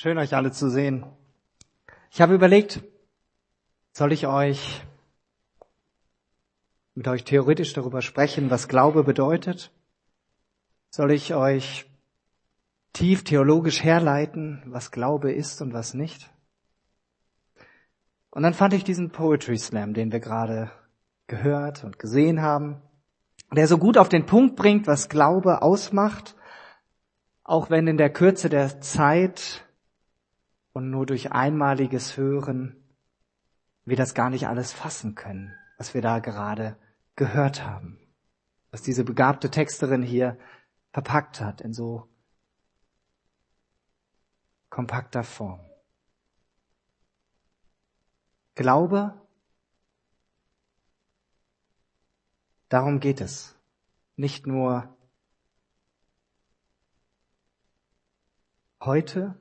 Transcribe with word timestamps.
Schön 0.00 0.16
euch 0.16 0.36
alle 0.36 0.52
zu 0.52 0.70
sehen. 0.70 1.04
Ich 2.12 2.20
habe 2.20 2.32
überlegt, 2.32 2.84
soll 3.90 4.12
ich 4.12 4.28
euch 4.28 4.86
mit 6.94 7.08
euch 7.08 7.24
theoretisch 7.24 7.72
darüber 7.72 8.00
sprechen, 8.00 8.48
was 8.48 8.68
Glaube 8.68 9.02
bedeutet? 9.02 9.72
Soll 10.90 11.10
ich 11.10 11.34
euch 11.34 11.90
tief 12.92 13.24
theologisch 13.24 13.82
herleiten, 13.82 14.62
was 14.66 14.92
Glaube 14.92 15.32
ist 15.32 15.60
und 15.62 15.72
was 15.72 15.94
nicht? 15.94 16.30
Und 18.30 18.44
dann 18.44 18.54
fand 18.54 18.74
ich 18.74 18.84
diesen 18.84 19.10
Poetry 19.10 19.58
Slam, 19.58 19.94
den 19.94 20.12
wir 20.12 20.20
gerade 20.20 20.70
gehört 21.26 21.82
und 21.82 21.98
gesehen 21.98 22.40
haben, 22.40 22.80
der 23.50 23.66
so 23.66 23.78
gut 23.78 23.98
auf 23.98 24.08
den 24.08 24.26
Punkt 24.26 24.54
bringt, 24.54 24.86
was 24.86 25.08
Glaube 25.08 25.60
ausmacht, 25.60 26.36
auch 27.42 27.68
wenn 27.68 27.88
in 27.88 27.96
der 27.96 28.10
Kürze 28.12 28.48
der 28.48 28.80
Zeit 28.80 29.64
und 30.78 30.90
nur 30.90 31.06
durch 31.06 31.32
einmaliges 31.32 32.16
Hören 32.16 32.76
wir 33.84 33.96
das 33.96 34.14
gar 34.14 34.30
nicht 34.30 34.46
alles 34.46 34.72
fassen 34.72 35.16
können, 35.16 35.52
was 35.76 35.92
wir 35.92 36.02
da 36.02 36.20
gerade 36.20 36.78
gehört 37.16 37.64
haben. 37.64 37.98
Was 38.70 38.82
diese 38.82 39.02
begabte 39.02 39.50
Texterin 39.50 40.04
hier 40.04 40.38
verpackt 40.92 41.40
hat 41.40 41.62
in 41.62 41.72
so 41.72 42.08
kompakter 44.70 45.24
Form. 45.24 45.58
Glaube, 48.54 49.20
darum 52.68 53.00
geht 53.00 53.20
es. 53.20 53.58
Nicht 54.14 54.46
nur 54.46 54.96
heute, 58.80 59.40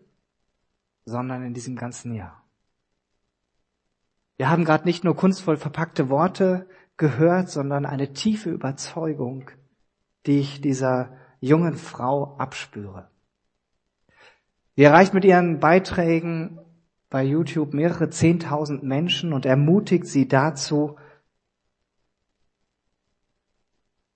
sondern 1.08 1.42
in 1.44 1.54
diesem 1.54 1.78
ganzen 1.78 2.14
Jahr. 2.14 2.44
Wir 4.36 4.50
haben 4.50 4.66
gerade 4.66 4.86
nicht 4.86 5.06
nur 5.06 5.16
kunstvoll 5.16 5.56
verpackte 5.56 6.10
Worte 6.10 6.68
gehört, 6.98 7.50
sondern 7.50 7.86
eine 7.86 8.12
tiefe 8.12 8.50
Überzeugung, 8.50 9.50
die 10.26 10.40
ich 10.40 10.60
dieser 10.60 11.18
jungen 11.40 11.76
Frau 11.76 12.36
abspüre. 12.38 13.10
Sie 14.76 14.84
erreicht 14.84 15.14
mit 15.14 15.24
ihren 15.24 15.60
Beiträgen 15.60 16.60
bei 17.10 17.24
YouTube 17.24 17.74
mehrere 17.74 18.10
Zehntausend 18.10 18.84
Menschen 18.84 19.32
und 19.32 19.46
ermutigt 19.46 20.08
sie 20.08 20.28
dazu, 20.28 20.98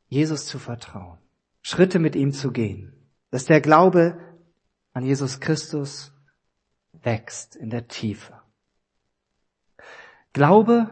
Jesus 0.10 0.46
zu 0.46 0.60
vertrauen, 0.60 1.20
Schritte 1.62 2.00
mit 2.00 2.18
ihm 2.18 2.34
zu 2.34 2.52
gehen, 2.52 2.94
dass 3.30 3.46
der 3.46 3.62
Glaube 3.62 4.20
an 4.92 5.06
Jesus 5.06 5.40
Christus 5.40 6.11
wächst 7.04 7.56
in 7.56 7.70
der 7.70 7.88
Tiefe. 7.88 8.42
Glaube 10.34 10.90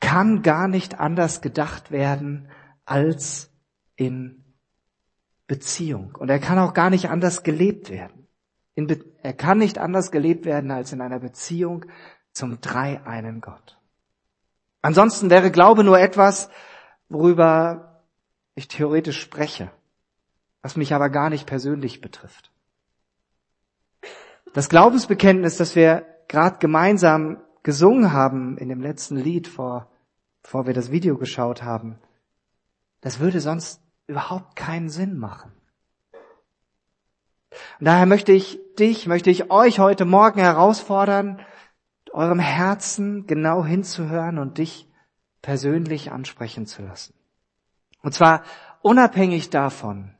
kann 0.00 0.42
gar 0.42 0.68
nicht 0.68 1.00
anders 1.00 1.40
gedacht 1.40 1.90
werden 1.90 2.48
als 2.84 3.50
in 3.96 4.44
Beziehung. 5.46 6.14
Und 6.16 6.28
er 6.28 6.38
kann 6.38 6.58
auch 6.58 6.74
gar 6.74 6.90
nicht 6.90 7.08
anders 7.08 7.42
gelebt 7.42 7.90
werden. 7.90 8.26
er 9.22 9.32
kann 9.32 9.58
nicht 9.58 9.78
anders 9.78 10.10
gelebt 10.10 10.44
werden 10.44 10.70
als 10.70 10.92
in 10.92 11.00
einer 11.00 11.18
Beziehung 11.18 11.86
zum 12.32 12.60
dreieinen 12.60 13.40
Gott. 13.40 13.80
Ansonsten 14.82 15.30
wäre 15.30 15.50
Glaube 15.50 15.82
nur 15.82 15.98
etwas, 15.98 16.50
worüber 17.08 18.04
ich 18.54 18.68
theoretisch 18.68 19.20
spreche, 19.20 19.70
was 20.62 20.76
mich 20.76 20.94
aber 20.94 21.08
gar 21.08 21.30
nicht 21.30 21.46
persönlich 21.46 22.00
betrifft. 22.00 22.52
Das 24.56 24.70
Glaubensbekenntnis, 24.70 25.58
das 25.58 25.76
wir 25.76 26.06
gerade 26.28 26.56
gemeinsam 26.56 27.42
gesungen 27.62 28.14
haben 28.14 28.56
in 28.56 28.70
dem 28.70 28.80
letzten 28.80 29.18
Lied, 29.18 29.48
vor, 29.48 29.90
bevor 30.42 30.66
wir 30.66 30.72
das 30.72 30.90
Video 30.90 31.18
geschaut 31.18 31.62
haben, 31.62 31.98
das 33.02 33.20
würde 33.20 33.42
sonst 33.42 33.82
überhaupt 34.06 34.56
keinen 34.56 34.88
Sinn 34.88 35.18
machen. 35.18 35.52
Und 37.78 37.84
daher 37.84 38.06
möchte 38.06 38.32
ich 38.32 38.58
dich, 38.78 39.06
möchte 39.06 39.28
ich 39.28 39.50
euch 39.50 39.78
heute 39.78 40.06
Morgen 40.06 40.40
herausfordern, 40.40 41.38
eurem 42.12 42.38
Herzen 42.38 43.26
genau 43.26 43.62
hinzuhören 43.62 44.38
und 44.38 44.56
dich 44.56 44.88
persönlich 45.42 46.12
ansprechen 46.12 46.64
zu 46.64 46.80
lassen. 46.80 47.12
Und 48.00 48.14
zwar 48.14 48.42
unabhängig 48.80 49.50
davon, 49.50 50.14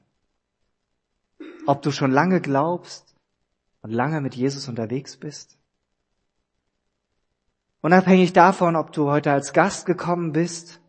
ob 1.64 1.80
du 1.80 1.91
schon 1.91 2.10
lange 2.10 2.42
glaubst 2.42 3.06
und 3.86 3.92
lange 3.92 4.20
mit 4.20 4.34
Jesus 4.34 4.66
unterwegs 4.66 5.16
bist? 5.16 5.56
Unabhängig 7.82 8.32
davon, 8.32 8.74
ob 8.74 8.91
du 8.91 9.08
heute 9.08 9.30
als 9.30 9.52
Gast 9.52 9.86
gekommen 9.86 10.32
bist 10.32 10.80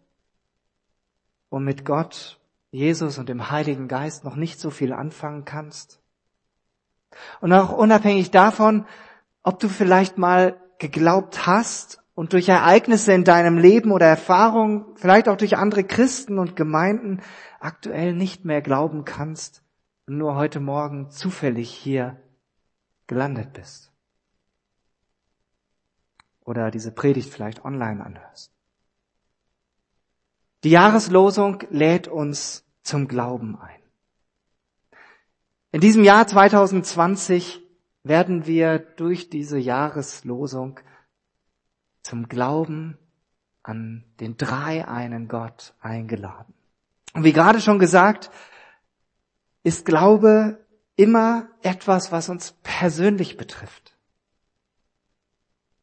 und 1.50 1.64
mit 1.64 1.86
Gott, 1.86 2.40
Jesus 2.72 3.20
und 3.20 3.30
dem 3.30 3.52
Heiligen 3.52 3.88
Geist 3.88 4.24
noch 4.24 4.36
nicht 4.36 4.60
so 4.60 4.72
viel 4.72 4.94
anfangen 4.94 5.46
kannst? 5.46 6.02
Und 7.40 7.54
auch 7.54 7.72
unabhängig 7.72 8.32
davon, 8.32 8.88
ob 9.44 9.60
du 9.60 9.70
vielleicht 9.70 10.18
mal 10.18 10.60
geglaubt 10.80 11.46
hast 11.46 12.02
und 12.16 12.34
durch 12.34 12.50
Ereignisse 12.50 13.14
in 13.14 13.24
deinem 13.24 13.60
Leben 13.60 13.92
oder 13.92 14.08
Erfahrungen, 14.08 14.86
vielleicht 14.96 15.30
auch 15.30 15.38
durch 15.38 15.56
andere 15.56 15.84
Christen 15.84 16.40
und 16.40 16.56
Gemeinden 16.56 17.22
aktuell 17.60 18.16
nicht 18.16 18.44
mehr 18.44 18.64
glauben 18.64 19.06
kannst 19.06 19.62
und 20.08 20.18
nur 20.18 20.34
heute 20.34 20.60
Morgen 20.60 21.12
zufällig 21.12 21.70
hier 21.70 22.20
gelandet 23.08 23.54
bist. 23.54 23.92
Oder 26.42 26.72
diese 26.72 26.92
Predigt 26.92 27.30
vielleicht 27.30 27.66
online 27.66 28.06
anhörst. 28.06 28.54
Die 30.64 30.70
Jahreslosung 30.70 31.64
lädt 31.70 32.08
uns 32.08 32.66
zum 32.84 33.08
Glauben 33.08 33.60
ein. 33.60 33.82
In 35.72 35.82
diesem 35.82 36.04
Jahr 36.04 36.26
2020 36.26 37.62
werden 38.04 38.46
wir 38.46 38.80
durch 38.80 39.30
diese 39.30 39.58
Jahreslosung 39.58 40.80
zum 42.02 42.30
Glauben 42.30 42.98
an 43.64 44.06
den 44.20 44.38
drei 44.38 44.88
einen 44.88 45.28
Gott 45.28 45.74
eingeladen. 45.82 46.54
Und 47.14 47.24
wie 47.26 47.34
gerade 47.34 47.60
schon 47.60 47.80
gesagt, 47.80 48.32
ist 49.64 49.86
Glaube 49.86 50.66
immer 50.98 51.48
etwas, 51.62 52.12
was 52.12 52.28
uns 52.28 52.54
persönlich 52.64 53.38
betrifft. 53.38 53.96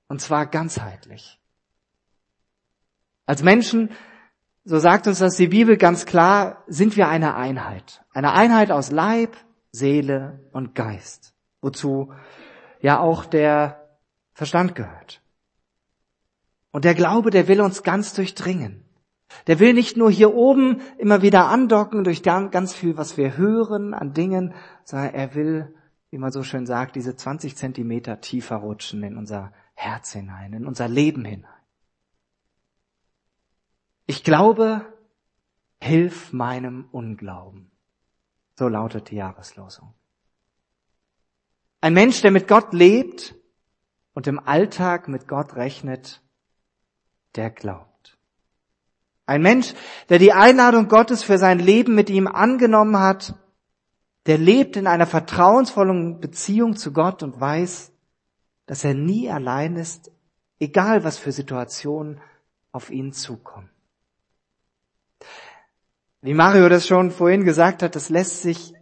Und 0.09 0.21
zwar 0.21 0.47
ganzheitlich. 0.47 1.41
Als 3.25 3.43
Menschen, 3.43 3.91
so 4.65 4.79
sagt 4.79 5.07
uns 5.07 5.21
das 5.21 5.37
die 5.37 5.49
Bibel 5.49 5.79
ganz 5.79 6.05
klar, 6.05 6.63
sind 6.67 6.97
wir 6.97 7.09
eine 7.09 7.37
Einheit. 7.37 8.05
Eine 8.13 8.33
Einheit 8.33 8.71
aus 8.71 8.91
Leib, 8.91 9.35
Seele 9.73 10.41
und 10.53 10.75
Geist. 10.75 11.33
Wozu 11.63 12.13
ja 12.81 12.99
auch 12.99 13.25
der 13.25 13.89
Verstand 14.35 14.75
gehört. 14.75 15.23
Und 16.71 16.85
der 16.85 16.95
Glaube, 16.95 17.31
der 17.31 17.49
will 17.49 17.61
uns 17.61 17.83
ganz 17.83 18.13
durchdringen. 18.15 18.85
Der 19.47 19.59
will 19.59 19.73
nicht 19.73 19.97
nur 19.97 20.11
hier 20.11 20.35
oben 20.35 20.81
immer 20.99 21.23
wieder 21.23 21.49
andocken 21.49 22.05
durch 22.05 22.23
ganz 22.23 22.75
viel, 22.75 22.97
was 22.97 23.17
wir 23.17 23.37
hören 23.37 23.95
an 23.95 24.13
Dingen, 24.13 24.55
sondern 24.85 25.15
er 25.15 25.35
will, 25.35 25.75
wie 26.11 26.19
man 26.19 26.33
so 26.33 26.43
schön 26.43 26.67
sagt, 26.67 26.97
diese 26.97 27.17
20 27.17 27.57
Zentimeter 27.57 28.21
tiefer 28.21 28.57
rutschen 28.57 29.03
in 29.03 29.17
unser 29.17 29.53
Herz 29.75 30.13
hinein, 30.13 30.53
in 30.53 30.67
unser 30.67 30.89
Leben 30.89 31.25
hinein. 31.25 31.51
Ich 34.07 34.23
glaube, 34.23 34.87
hilf 35.81 36.33
meinem 36.33 36.89
Unglauben. 36.93 37.71
So 38.57 38.69
lautet 38.69 39.11
die 39.11 39.17
Jahreslosung. 39.17 39.95
Ein 41.81 41.95
Mensch, 41.95 42.23
der 42.23 42.31
mit 42.31 42.49
Gott 42.49 42.73
lebt 42.73 43.35
und 44.15 44.27
im 44.27 44.39
Alltag 44.39 45.09
mit 45.09 45.29
Gott 45.29 45.57
rechnet, 45.57 46.23
der 47.35 47.51
glaubt. 47.51 48.17
Ein 49.27 49.43
Mensch, 49.43 49.75
der 50.09 50.19
die 50.19 50.33
Einladung 50.33 50.89
Gottes 50.89 51.23
für 51.23 51.39
sein 51.39 51.59
Leben 51.59 51.95
mit 51.95 52.11
ihm 52.11 52.27
angenommen 52.27 52.99
hat, 52.99 53.35
der 54.27 54.39
lebt 54.39 54.77
in 54.77 54.87
einer 54.87 55.07
vertrauensvollen 55.07 56.21
Beziehung 56.21 56.77
zu 56.77 56.93
Gott 56.93 57.23
und 57.23 57.41
weiß, 57.41 57.93
dass 58.67 58.85
er 58.85 58.95
nie 58.95 59.31
allein 59.31 59.77
ist, 59.77 60.11
egal 60.59 61.05
was 61.05 61.19
für 61.19 61.33
Situationen 61.33 62.21
auf 62.73 62.91
ihn 62.91 63.13
zukommen. 63.13 63.71
Wie 66.23 66.35
Mario 66.35 66.69
das 66.71 66.87
schon 66.87 67.11
vorhin 67.11 67.45
gesagt 67.45 67.83
hat, 67.83 67.97
das 67.97 68.09
lässt 68.09 68.43
sich 68.43 68.75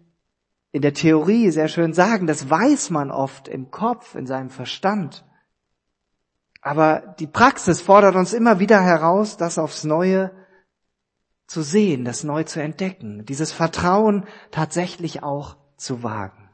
in 0.70 0.80
der 0.80 0.94
Theorie 0.94 1.50
sehr 1.50 1.68
schön 1.68 1.92
sagen, 1.92 2.26
das 2.26 2.48
weiß 2.48 2.90
man 2.90 3.10
oft 3.10 3.48
im 3.48 3.70
Kopf, 3.70 4.14
in 4.14 4.26
seinem 4.26 4.48
Verstand. 4.48 5.24
Aber 6.62 7.14
die 7.18 7.26
Praxis 7.26 7.80
fordert 7.82 8.14
uns 8.14 8.32
immer 8.32 8.60
wieder 8.60 8.80
heraus, 8.80 9.36
das 9.36 9.58
aufs 9.58 9.82
Neue 9.82 10.30
zu 11.52 11.62
sehen, 11.62 12.04
das 12.04 12.24
neu 12.24 12.44
zu 12.44 12.60
entdecken, 12.60 13.26
dieses 13.26 13.52
Vertrauen 13.52 14.24
tatsächlich 14.50 15.22
auch 15.22 15.56
zu 15.76 16.02
wagen. 16.02 16.48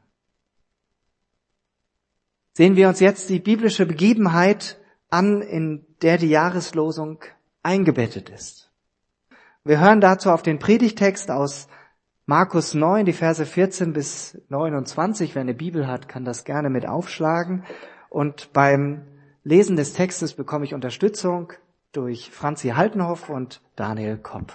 sehen 2.59 2.75
wir 2.75 2.89
uns 2.89 2.99
jetzt 2.99 3.31
die 3.31 3.39
biblische 3.39 3.87
Begebenheit 3.87 4.81
an, 5.11 5.43
in 5.43 5.87
der 6.03 6.19
die 6.19 6.29
Jahreslosung 6.29 7.21
eingebettet 7.63 8.31
ist. 8.31 8.73
Wir 9.63 9.79
hören 9.79 10.01
dazu 10.01 10.33
auf 10.33 10.43
den 10.43 10.59
Predigtext 10.59 11.31
aus 11.31 11.69
Markus 12.27 12.75
9, 12.75 13.07
die 13.07 13.13
Verse 13.13 13.47
14 13.47 13.93
bis 13.93 14.37
29. 14.49 15.37
Wer 15.37 15.43
eine 15.43 15.55
Bibel 15.55 15.87
hat, 15.87 16.09
kann 16.09 16.25
das 16.25 16.45
gerne 16.45 16.69
mit 16.69 16.89
aufschlagen. 16.89 17.63
Und 18.11 18.53
beim 18.53 19.03
Lesen 19.45 19.77
des 19.77 19.93
Textes 19.93 20.35
bekomme 20.35 20.65
ich 20.65 20.75
Unterstützung 20.75 21.53
durch 21.93 22.33
Franzi 22.33 22.71
Haltenhoff 22.71 23.31
und 23.31 23.61
Daniel 23.77 24.19
Kopp. 24.19 24.55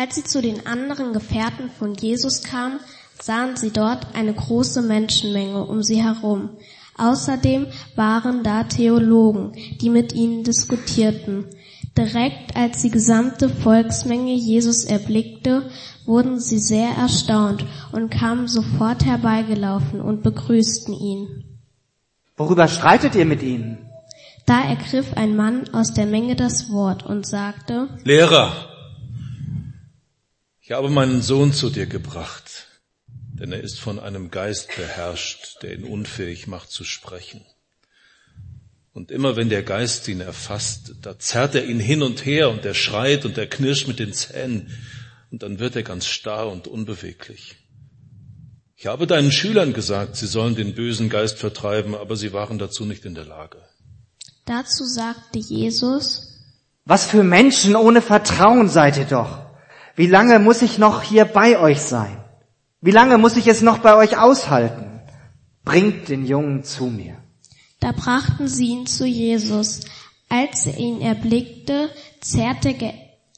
Als 0.00 0.14
sie 0.14 0.24
zu 0.24 0.40
den 0.40 0.66
anderen 0.66 1.12
Gefährten 1.12 1.68
von 1.78 1.92
Jesus 1.92 2.42
kamen, 2.42 2.80
sahen 3.20 3.56
sie 3.56 3.70
dort 3.70 4.14
eine 4.14 4.32
große 4.32 4.80
Menschenmenge 4.80 5.66
um 5.66 5.82
sie 5.82 6.02
herum. 6.02 6.48
Außerdem 6.96 7.66
waren 7.96 8.42
da 8.42 8.64
Theologen, 8.64 9.52
die 9.78 9.90
mit 9.90 10.14
ihnen 10.14 10.42
diskutierten. 10.42 11.44
Direkt 11.98 12.56
als 12.56 12.80
die 12.80 12.90
gesamte 12.90 13.50
Volksmenge 13.50 14.32
Jesus 14.32 14.84
erblickte, 14.84 15.68
wurden 16.06 16.40
sie 16.40 16.60
sehr 16.60 16.92
erstaunt 16.92 17.66
und 17.92 18.08
kamen 18.08 18.48
sofort 18.48 19.04
herbeigelaufen 19.04 20.00
und 20.00 20.22
begrüßten 20.22 20.94
ihn. 20.94 21.44
Worüber 22.38 22.68
streitet 22.68 23.16
ihr 23.16 23.26
mit 23.26 23.42
ihnen? 23.42 23.90
Da 24.46 24.62
ergriff 24.62 25.12
ein 25.16 25.36
Mann 25.36 25.64
aus 25.74 25.92
der 25.92 26.06
Menge 26.06 26.36
das 26.36 26.70
Wort 26.70 27.04
und 27.04 27.26
sagte, 27.26 27.88
Lehrer, 28.04 28.69
ich 30.70 30.76
habe 30.76 30.88
meinen 30.88 31.20
Sohn 31.20 31.52
zu 31.52 31.68
dir 31.68 31.86
gebracht 31.86 32.68
denn 33.40 33.52
er 33.52 33.62
ist 33.62 33.80
von 33.80 33.98
einem 33.98 34.30
Geist 34.30 34.68
beherrscht, 34.76 35.62
der 35.62 35.72
ihn 35.74 35.84
unfähig 35.84 36.46
macht 36.46 36.70
zu 36.70 36.84
sprechen. 36.84 37.40
Und 38.92 39.10
immer 39.10 39.34
wenn 39.34 39.48
der 39.48 39.62
Geist 39.62 40.06
ihn 40.08 40.20
erfasst, 40.20 40.92
da 41.00 41.18
zerrt 41.18 41.54
er 41.54 41.64
ihn 41.64 41.80
hin 41.80 42.02
und 42.02 42.26
her 42.26 42.50
und 42.50 42.66
er 42.66 42.74
schreit 42.74 43.24
und 43.24 43.38
er 43.38 43.46
knirscht 43.46 43.88
mit 43.88 43.98
den 43.98 44.12
Zähnen 44.12 44.70
und 45.30 45.42
dann 45.42 45.58
wird 45.58 45.74
er 45.74 45.84
ganz 45.84 46.04
starr 46.04 46.52
und 46.52 46.68
unbeweglich. 46.68 47.56
Ich 48.76 48.86
habe 48.86 49.06
deinen 49.06 49.32
Schülern 49.32 49.72
gesagt, 49.72 50.16
sie 50.16 50.26
sollen 50.26 50.54
den 50.54 50.74
bösen 50.74 51.08
Geist 51.08 51.38
vertreiben, 51.38 51.94
aber 51.94 52.16
sie 52.16 52.34
waren 52.34 52.58
dazu 52.58 52.84
nicht 52.84 53.06
in 53.06 53.14
der 53.14 53.24
Lage. 53.24 53.58
Dazu 54.44 54.84
sagte 54.84 55.38
Jesus, 55.38 56.42
Was 56.84 57.06
für 57.06 57.22
Menschen 57.22 57.74
ohne 57.74 58.02
Vertrauen 58.02 58.68
seid 58.68 58.98
ihr 58.98 59.06
doch. 59.06 59.49
Wie 59.96 60.06
lange 60.06 60.38
muss 60.38 60.62
ich 60.62 60.78
noch 60.78 61.02
hier 61.02 61.24
bei 61.24 61.58
euch 61.58 61.80
sein? 61.80 62.16
Wie 62.80 62.90
lange 62.90 63.18
muss 63.18 63.36
ich 63.36 63.46
es 63.46 63.62
noch 63.62 63.78
bei 63.78 63.94
euch 63.96 64.18
aushalten? 64.18 65.00
Bringt 65.64 66.08
den 66.08 66.24
Jungen 66.24 66.64
zu 66.64 66.86
mir. 66.86 67.16
Da 67.80 67.92
brachten 67.92 68.48
sie 68.48 68.68
ihn 68.68 68.86
zu 68.86 69.06
Jesus. 69.06 69.80
Als 70.28 70.66
er 70.66 70.78
ihn 70.78 71.00
erblickte, 71.00 71.90
zerrte, 72.20 72.74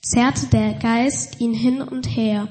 zerrte 0.00 0.46
der 0.46 0.74
Geist 0.74 1.40
ihn 1.40 1.54
hin 1.54 1.80
und 1.80 2.06
her. 2.06 2.48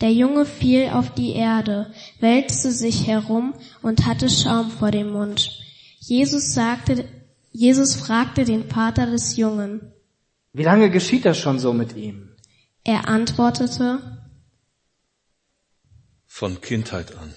Der 0.00 0.12
Junge 0.12 0.44
fiel 0.44 0.90
auf 0.92 1.10
die 1.10 1.32
Erde, 1.32 1.92
wälzte 2.20 2.70
sich 2.70 3.06
herum 3.06 3.54
und 3.82 4.06
hatte 4.06 4.28
Schaum 4.28 4.70
vor 4.70 4.90
dem 4.90 5.10
Mund. 5.10 5.50
Jesus 5.98 6.54
sagte, 6.54 7.04
Jesus 7.50 7.96
fragte 7.96 8.44
den 8.44 8.68
Vater 8.68 9.06
des 9.06 9.36
Jungen. 9.36 9.92
Wie 10.52 10.62
lange 10.62 10.90
geschieht 10.90 11.24
das 11.24 11.38
schon 11.38 11.58
so 11.58 11.72
mit 11.72 11.96
ihm? 11.96 12.27
Er 12.88 13.06
antwortete, 13.06 14.00
von 16.24 16.62
Kindheit 16.62 17.14
an. 17.18 17.34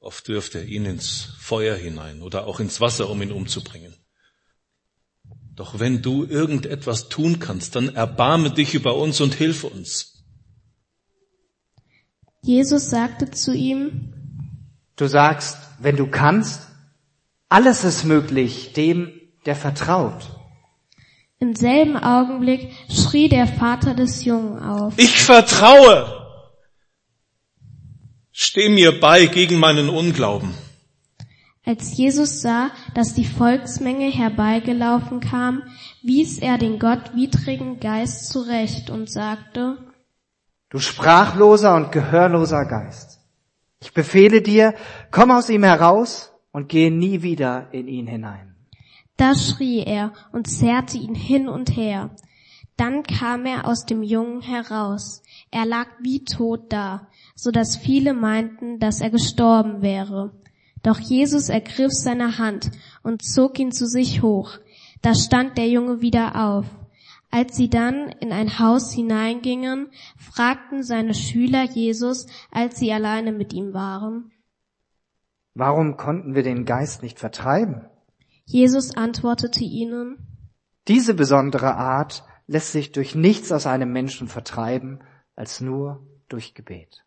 Oft 0.00 0.28
wirft 0.28 0.54
er 0.54 0.64
ihn 0.64 0.86
ins 0.86 1.34
Feuer 1.38 1.76
hinein 1.76 2.22
oder 2.22 2.46
auch 2.46 2.60
ins 2.60 2.80
Wasser, 2.80 3.10
um 3.10 3.20
ihn 3.20 3.30
umzubringen. 3.30 3.94
Doch 5.54 5.78
wenn 5.78 6.00
du 6.00 6.24
irgendetwas 6.24 7.10
tun 7.10 7.40
kannst, 7.40 7.76
dann 7.76 7.94
erbarme 7.94 8.50
dich 8.50 8.72
über 8.72 8.96
uns 8.96 9.20
und 9.20 9.34
hilf 9.34 9.64
uns. 9.64 10.24
Jesus 12.40 12.88
sagte 12.88 13.30
zu 13.30 13.52
ihm, 13.52 14.14
Du 14.96 15.08
sagst, 15.08 15.58
wenn 15.78 15.98
du 15.98 16.06
kannst, 16.06 16.62
alles 17.50 17.84
ist 17.84 18.04
möglich 18.04 18.72
dem, 18.72 19.12
der 19.44 19.56
vertraut. 19.56 20.37
Im 21.40 21.54
selben 21.54 21.96
Augenblick 21.96 22.72
schrie 22.90 23.28
der 23.28 23.46
Vater 23.46 23.94
des 23.94 24.24
Jungen 24.24 24.58
auf. 24.58 24.94
Ich 24.96 25.22
vertraue! 25.22 26.14
Steh 28.32 28.68
mir 28.68 28.98
bei 29.00 29.26
gegen 29.26 29.58
meinen 29.58 29.88
Unglauben. 29.88 30.54
Als 31.64 31.96
Jesus 31.96 32.40
sah, 32.40 32.70
dass 32.94 33.14
die 33.14 33.26
Volksmenge 33.26 34.10
herbeigelaufen 34.10 35.20
kam, 35.20 35.62
wies 36.02 36.38
er 36.38 36.56
den 36.56 36.78
gottwidrigen 36.78 37.78
Geist 37.78 38.30
zurecht 38.30 38.90
und 38.90 39.10
sagte, 39.10 39.76
Du 40.70 40.78
sprachloser 40.78 41.74
und 41.74 41.92
gehörloser 41.92 42.64
Geist, 42.64 43.20
ich 43.80 43.92
befehle 43.92 44.42
dir, 44.42 44.74
komm 45.10 45.30
aus 45.30 45.50
ihm 45.50 45.62
heraus 45.62 46.32
und 46.52 46.68
gehe 46.68 46.90
nie 46.90 47.22
wieder 47.22 47.68
in 47.72 47.86
ihn 47.86 48.06
hinein. 48.06 48.47
Da 49.18 49.34
schrie 49.34 49.80
er 49.80 50.12
und 50.32 50.46
zerrte 50.46 50.96
ihn 50.96 51.16
hin 51.16 51.48
und 51.48 51.76
her. 51.76 52.10
Dann 52.76 53.02
kam 53.02 53.44
er 53.46 53.66
aus 53.66 53.84
dem 53.84 54.04
Jungen 54.04 54.40
heraus. 54.40 55.24
Er 55.50 55.66
lag 55.66 55.88
wie 56.00 56.24
tot 56.24 56.72
da, 56.72 57.08
so 57.34 57.50
dass 57.50 57.76
viele 57.76 58.14
meinten, 58.14 58.78
dass 58.78 59.00
er 59.00 59.10
gestorben 59.10 59.82
wäre. 59.82 60.30
Doch 60.84 61.00
Jesus 61.00 61.48
ergriff 61.48 61.90
seine 61.92 62.38
Hand 62.38 62.70
und 63.02 63.22
zog 63.22 63.58
ihn 63.58 63.72
zu 63.72 63.88
sich 63.88 64.22
hoch. 64.22 64.58
Da 65.02 65.16
stand 65.16 65.58
der 65.58 65.68
Junge 65.68 66.00
wieder 66.00 66.36
auf. 66.36 66.66
Als 67.32 67.56
sie 67.56 67.68
dann 67.68 68.10
in 68.20 68.30
ein 68.30 68.60
Haus 68.60 68.92
hineingingen, 68.92 69.88
fragten 70.16 70.84
seine 70.84 71.14
Schüler 71.14 71.64
Jesus, 71.64 72.26
als 72.52 72.78
sie 72.78 72.92
alleine 72.92 73.32
mit 73.32 73.52
ihm 73.52 73.74
waren. 73.74 74.30
Warum 75.54 75.96
konnten 75.96 76.36
wir 76.36 76.44
den 76.44 76.64
Geist 76.64 77.02
nicht 77.02 77.18
vertreiben? 77.18 77.87
Jesus 78.50 78.96
antwortete 78.96 79.62
ihnen, 79.62 80.16
Diese 80.88 81.12
besondere 81.12 81.74
Art 81.74 82.24
lässt 82.46 82.72
sich 82.72 82.92
durch 82.92 83.14
nichts 83.14 83.52
aus 83.52 83.66
einem 83.66 83.92
Menschen 83.92 84.26
vertreiben, 84.26 85.00
als 85.36 85.60
nur 85.60 86.06
durch 86.30 86.54
Gebet. 86.54 87.04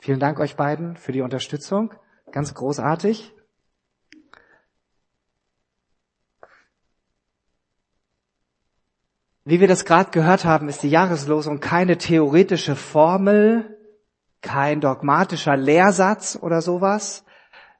Vielen 0.00 0.18
Dank 0.18 0.40
euch 0.40 0.56
beiden 0.56 0.96
für 0.96 1.12
die 1.12 1.20
Unterstützung. 1.20 1.94
Ganz 2.32 2.54
großartig. 2.54 3.32
Wie 9.44 9.60
wir 9.60 9.68
das 9.68 9.84
gerade 9.84 10.10
gehört 10.10 10.44
haben, 10.44 10.68
ist 10.68 10.82
die 10.82 10.90
Jahreslosung 10.90 11.60
keine 11.60 11.98
theoretische 11.98 12.74
Formel, 12.74 13.78
kein 14.42 14.80
dogmatischer 14.80 15.56
Lehrsatz 15.56 16.36
oder 16.40 16.62
sowas, 16.62 17.24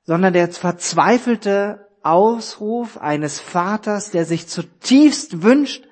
sondern 0.05 0.33
der 0.33 0.49
verzweifelte 0.53 1.90
Ausruf 2.03 2.99
eines 2.99 3.41
Vaters, 3.41 4.11
der 4.11 4.25
sich 4.25 4.49
zutiefst 4.49 5.43
wünscht, 5.43 5.87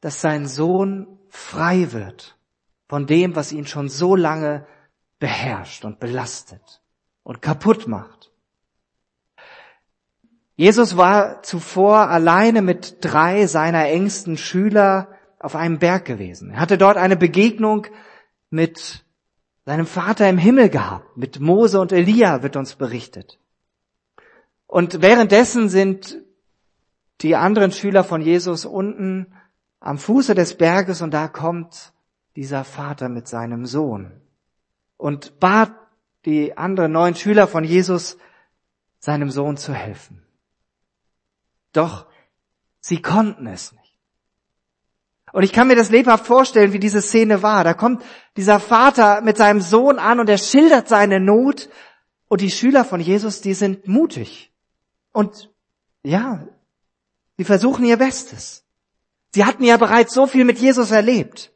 dass 0.00 0.20
sein 0.20 0.46
Sohn 0.46 1.18
frei 1.28 1.92
wird 1.92 2.36
von 2.88 3.06
dem, 3.06 3.34
was 3.36 3.52
ihn 3.52 3.66
schon 3.66 3.88
so 3.88 4.16
lange 4.16 4.66
beherrscht 5.18 5.84
und 5.84 5.98
belastet 5.98 6.82
und 7.22 7.42
kaputt 7.42 7.88
macht. 7.88 8.30
Jesus 10.54 10.96
war 10.96 11.42
zuvor 11.42 12.08
alleine 12.08 12.62
mit 12.62 13.04
drei 13.04 13.46
seiner 13.46 13.86
engsten 13.88 14.38
Schüler 14.38 15.08
auf 15.38 15.54
einem 15.54 15.78
Berg 15.78 16.06
gewesen. 16.06 16.50
Er 16.52 16.60
hatte 16.60 16.78
dort 16.78 16.96
eine 16.96 17.16
Begegnung 17.16 17.86
mit 18.48 19.04
seinem 19.66 19.86
Vater 19.86 20.28
im 20.28 20.38
Himmel 20.38 20.70
gehabt. 20.70 21.16
Mit 21.16 21.40
Mose 21.40 21.78
und 21.78 21.92
Elia 21.92 22.42
wird 22.42 22.56
uns 22.56 22.76
berichtet. 22.76 23.38
Und 24.66 25.00
währenddessen 25.02 25.68
sind 25.68 26.18
die 27.20 27.36
anderen 27.36 27.72
Schüler 27.72 28.04
von 28.04 28.20
Jesus 28.20 28.64
unten 28.64 29.32
am 29.80 29.98
Fuße 29.98 30.34
des 30.34 30.56
Berges 30.56 31.02
und 31.02 31.12
da 31.12 31.28
kommt 31.28 31.92
dieser 32.34 32.64
Vater 32.64 33.08
mit 33.08 33.28
seinem 33.28 33.66
Sohn 33.66 34.20
und 34.96 35.38
bat 35.40 35.72
die 36.24 36.56
anderen 36.58 36.92
neun 36.92 37.14
Schüler 37.14 37.46
von 37.46 37.64
Jesus, 37.64 38.18
seinem 38.98 39.30
Sohn 39.30 39.56
zu 39.56 39.72
helfen. 39.72 40.22
Doch 41.72 42.06
sie 42.80 43.00
konnten 43.00 43.46
es 43.46 43.72
nicht. 43.72 43.86
Und 45.32 45.42
ich 45.42 45.52
kann 45.52 45.68
mir 45.68 45.76
das 45.76 45.90
lebhaft 45.90 46.26
vorstellen, 46.26 46.72
wie 46.72 46.78
diese 46.78 47.02
Szene 47.02 47.42
war. 47.42 47.62
Da 47.62 47.74
kommt 47.74 48.02
dieser 48.36 48.58
Vater 48.58 49.20
mit 49.20 49.36
seinem 49.36 49.60
Sohn 49.60 49.98
an 49.98 50.18
und 50.18 50.28
er 50.28 50.38
schildert 50.38 50.88
seine 50.88 51.20
Not 51.20 51.68
und 52.28 52.40
die 52.40 52.50
Schüler 52.50 52.84
von 52.84 53.00
Jesus, 53.00 53.40
die 53.40 53.54
sind 53.54 53.86
mutig. 53.86 54.52
Und 55.16 55.50
ja, 56.02 56.46
sie 57.38 57.44
versuchen 57.44 57.86
ihr 57.86 57.96
Bestes. 57.96 58.66
Sie 59.32 59.46
hatten 59.46 59.64
ja 59.64 59.78
bereits 59.78 60.12
so 60.12 60.26
viel 60.26 60.44
mit 60.44 60.58
Jesus 60.58 60.90
erlebt. 60.90 61.54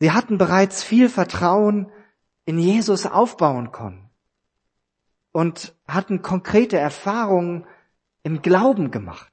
Sie 0.00 0.10
hatten 0.10 0.36
bereits 0.36 0.82
viel 0.82 1.08
Vertrauen 1.08 1.92
in 2.44 2.58
Jesus 2.58 3.06
aufbauen 3.06 3.70
können 3.70 4.10
und 5.30 5.76
hatten 5.86 6.22
konkrete 6.22 6.76
Erfahrungen 6.76 7.68
im 8.24 8.42
Glauben 8.42 8.90
gemacht. 8.90 9.32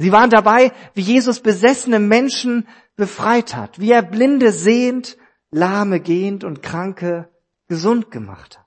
Sie 0.00 0.10
waren 0.10 0.30
dabei, 0.30 0.72
wie 0.94 1.02
Jesus 1.02 1.38
besessene 1.38 2.00
Menschen 2.00 2.66
befreit 2.96 3.54
hat, 3.54 3.78
wie 3.78 3.92
er 3.92 4.02
Blinde 4.02 4.50
sehend, 4.50 5.18
Lahme 5.52 6.00
gehend 6.00 6.42
und 6.42 6.64
Kranke 6.64 7.30
gesund 7.68 8.10
gemacht 8.10 8.58
hat. 8.58 8.63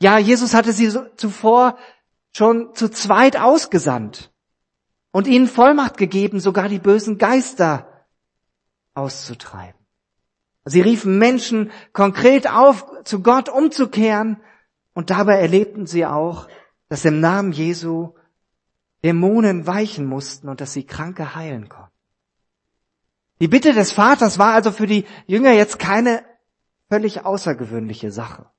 Ja, 0.00 0.18
Jesus 0.18 0.54
hatte 0.54 0.72
sie 0.72 0.92
zuvor 1.16 1.78
schon 2.34 2.74
zu 2.74 2.90
zweit 2.90 3.38
ausgesandt 3.38 4.32
und 5.10 5.26
ihnen 5.26 5.48
Vollmacht 5.48 5.96
gegeben, 5.96 6.40
sogar 6.40 6.68
die 6.68 6.78
bösen 6.78 7.16
Geister 7.16 8.06
auszutreiben. 8.94 9.80
Sie 10.66 10.80
riefen 10.80 11.18
Menschen 11.18 11.70
konkret 11.92 12.50
auf, 12.50 12.84
zu 13.04 13.22
Gott 13.22 13.48
umzukehren 13.48 14.42
und 14.94 15.10
dabei 15.10 15.38
erlebten 15.38 15.86
sie 15.86 16.04
auch, 16.04 16.48
dass 16.88 17.04
im 17.04 17.20
Namen 17.20 17.52
Jesu 17.52 18.14
Dämonen 19.04 19.66
weichen 19.66 20.06
mussten 20.06 20.48
und 20.48 20.60
dass 20.60 20.72
sie 20.72 20.84
Kranke 20.84 21.34
heilen 21.36 21.68
konnten. 21.68 21.92
Die 23.40 23.48
Bitte 23.48 23.72
des 23.72 23.92
Vaters 23.92 24.38
war 24.38 24.54
also 24.54 24.72
für 24.72 24.86
die 24.86 25.04
Jünger 25.26 25.52
jetzt 25.52 25.78
keine 25.78 26.24
völlig 26.88 27.24
außergewöhnliche 27.24 28.10
Sache. 28.10 28.50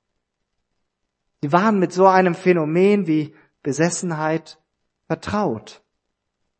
Sie 1.42 1.52
waren 1.52 1.78
mit 1.78 1.92
so 1.92 2.06
einem 2.06 2.34
Phänomen 2.34 3.06
wie 3.06 3.34
Besessenheit 3.62 4.58
vertraut, 5.06 5.82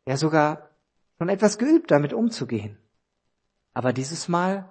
ja 0.05 0.17
sogar 0.17 0.69
schon 1.17 1.29
etwas 1.29 1.57
geübt, 1.57 1.91
damit 1.91 2.13
umzugehen. 2.13 2.77
Aber 3.73 3.93
dieses 3.93 4.27
Mal, 4.27 4.69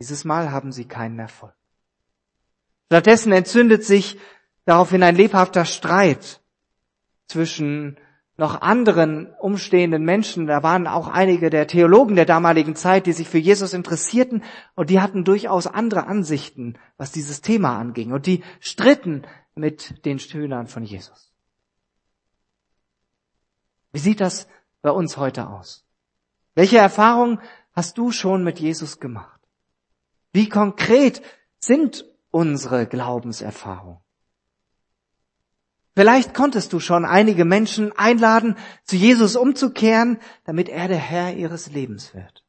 dieses 0.00 0.24
Mal 0.24 0.50
haben 0.52 0.72
sie 0.72 0.86
keinen 0.86 1.18
Erfolg. 1.18 1.54
Stattdessen 2.86 3.32
entzündet 3.32 3.84
sich 3.84 4.18
daraufhin 4.64 5.02
ein 5.02 5.16
lebhafter 5.16 5.64
Streit 5.64 6.40
zwischen 7.26 7.98
noch 8.36 8.60
anderen 8.60 9.32
umstehenden 9.38 10.04
Menschen. 10.04 10.46
Da 10.46 10.62
waren 10.62 10.86
auch 10.86 11.08
einige 11.08 11.50
der 11.50 11.66
Theologen 11.66 12.16
der 12.16 12.24
damaligen 12.24 12.74
Zeit, 12.74 13.06
die 13.06 13.12
sich 13.12 13.28
für 13.28 13.38
Jesus 13.38 13.72
interessierten 13.72 14.42
und 14.74 14.90
die 14.90 15.00
hatten 15.00 15.24
durchaus 15.24 15.66
andere 15.66 16.06
Ansichten, 16.06 16.76
was 16.96 17.12
dieses 17.12 17.40
Thema 17.40 17.78
anging. 17.78 18.12
Und 18.12 18.26
die 18.26 18.42
stritten 18.60 19.22
mit 19.54 20.04
den 20.04 20.18
Schülern 20.18 20.66
von 20.66 20.82
Jesus. 20.82 21.32
Wie 23.92 24.00
sieht 24.00 24.20
das 24.20 24.48
bei 24.82 24.90
uns 24.90 25.16
heute 25.16 25.48
aus? 25.48 25.86
Welche 26.56 26.78
Erfahrungen 26.78 27.40
hast 27.72 27.98
du 27.98 28.10
schon 28.10 28.42
mit 28.42 28.58
Jesus 28.58 28.98
gemacht? 28.98 29.40
Wie 30.32 30.48
konkret 30.48 31.22
sind 31.58 32.04
unsere 32.30 32.86
Glaubenserfahrungen? 32.86 34.03
Vielleicht 35.96 36.34
konntest 36.34 36.72
du 36.72 36.80
schon 36.80 37.04
einige 37.04 37.44
Menschen 37.44 37.92
einladen, 37.92 38.56
zu 38.84 38.96
Jesus 38.96 39.36
umzukehren, 39.36 40.18
damit 40.44 40.68
er 40.68 40.88
der 40.88 40.98
Herr 40.98 41.34
ihres 41.34 41.70
Lebens 41.70 42.14
wird. 42.14 42.44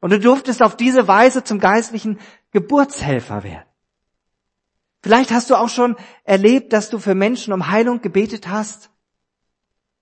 Und 0.00 0.10
du 0.10 0.20
durftest 0.20 0.62
auf 0.62 0.76
diese 0.76 1.08
Weise 1.08 1.42
zum 1.42 1.60
geistlichen 1.60 2.18
Geburtshelfer 2.52 3.42
werden. 3.42 3.64
Vielleicht 5.02 5.30
hast 5.30 5.48
du 5.48 5.54
auch 5.54 5.68
schon 5.68 5.96
erlebt, 6.24 6.72
dass 6.72 6.90
du 6.90 6.98
für 6.98 7.14
Menschen 7.14 7.52
um 7.52 7.68
Heilung 7.68 8.02
gebetet 8.02 8.48
hast 8.48 8.90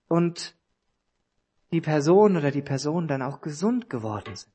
und 0.07 0.55
die 1.71 1.81
Person 1.81 2.35
oder 2.35 2.51
die 2.51 2.61
Person 2.61 3.07
dann 3.07 3.21
auch 3.21 3.41
gesund 3.41 3.89
geworden 3.89 4.35
sind. 4.35 4.51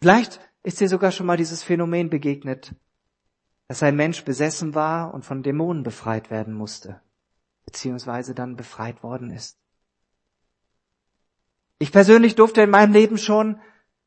Vielleicht 0.00 0.40
ist 0.62 0.80
dir 0.80 0.88
sogar 0.88 1.12
schon 1.12 1.26
mal 1.26 1.36
dieses 1.36 1.62
Phänomen 1.62 2.10
begegnet, 2.10 2.74
dass 3.72 3.82
ein 3.82 3.96
Mensch 3.96 4.22
besessen 4.24 4.74
war 4.74 5.14
und 5.14 5.24
von 5.24 5.42
Dämonen 5.42 5.82
befreit 5.82 6.30
werden 6.30 6.52
musste, 6.52 7.00
beziehungsweise 7.64 8.34
dann 8.34 8.54
befreit 8.54 9.02
worden 9.02 9.30
ist. 9.30 9.56
Ich 11.78 11.90
persönlich 11.90 12.34
durfte 12.34 12.60
in 12.60 12.68
meinem 12.68 12.92
Leben 12.92 13.16
schon 13.16 13.62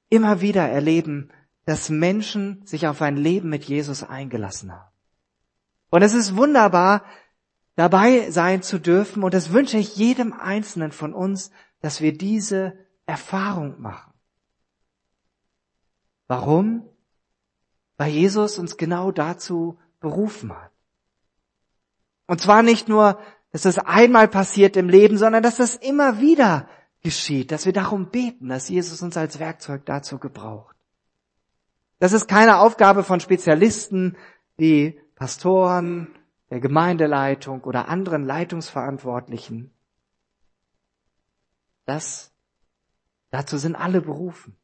immer 0.08 0.40
wieder 0.40 0.70
erleben, 0.70 1.32
dass 1.66 1.90
Menschen 1.90 2.64
sich 2.68 2.86
auf 2.86 3.02
ein 3.02 3.18
Leben 3.18 3.50
mit 3.50 3.64
Jesus 3.64 4.04
eingelassen 4.04 4.72
haben. 4.72 4.92
Und 5.90 6.04
es 6.04 6.14
ist 6.14 6.36
wunderbar, 6.38 7.04
dabei 7.76 8.30
sein 8.30 8.62
zu 8.62 8.78
dürfen, 8.78 9.24
und 9.24 9.34
das 9.34 9.52
wünsche 9.52 9.80
ich 9.80 9.96
jedem 9.96 10.32
Einzelnen 10.32 10.92
von 10.92 11.12
uns, 11.12 11.50
dass 11.80 12.02
wir 12.02 12.16
diese 12.16 12.78
Erfahrung 13.08 13.82
machen. 13.82 14.14
Warum? 16.28 16.88
Weil 17.98 18.12
Jesus 18.12 18.58
uns 18.58 18.78
genau 18.78 19.12
dazu 19.12 19.78
berufen 20.00 20.52
hat. 20.54 20.72
Und 22.28 22.42
zwar 22.42 22.64
nicht 22.64 22.88
nur, 22.90 23.20
dass 23.52 23.66
es 23.66 23.78
einmal 23.80 24.28
passiert 24.28 24.76
im 24.76 24.90
Leben, 24.90 25.18
sondern 25.18 25.44
dass 25.44 25.58
das 25.58 25.76
immer 25.76 26.20
wieder 26.20 26.68
geschieht, 27.02 27.52
dass 27.52 27.66
wir 27.66 27.74
darum 27.74 28.10
beten, 28.10 28.50
dass 28.50 28.68
Jesus 28.68 29.02
uns 29.02 29.16
als 29.16 29.40
Werkzeug 29.40 29.86
dazu 29.86 30.18
gebraucht. 30.18 30.76
Das 32.00 32.14
ist 32.14 32.28
keine 32.28 32.58
Aufgabe 32.58 33.04
von 33.04 33.20
Spezialisten 33.20 34.18
wie 34.58 35.00
Pastoren, 35.16 36.14
der 36.50 36.60
Gemeindeleitung 36.60 37.64
oder 37.64 37.88
anderen 37.88 38.26
Leitungsverantwortlichen. 38.26 39.72
Das, 41.86 42.34
dazu 43.32 43.58
sind 43.58 43.76
alle 43.76 44.02
berufen. 44.02 44.56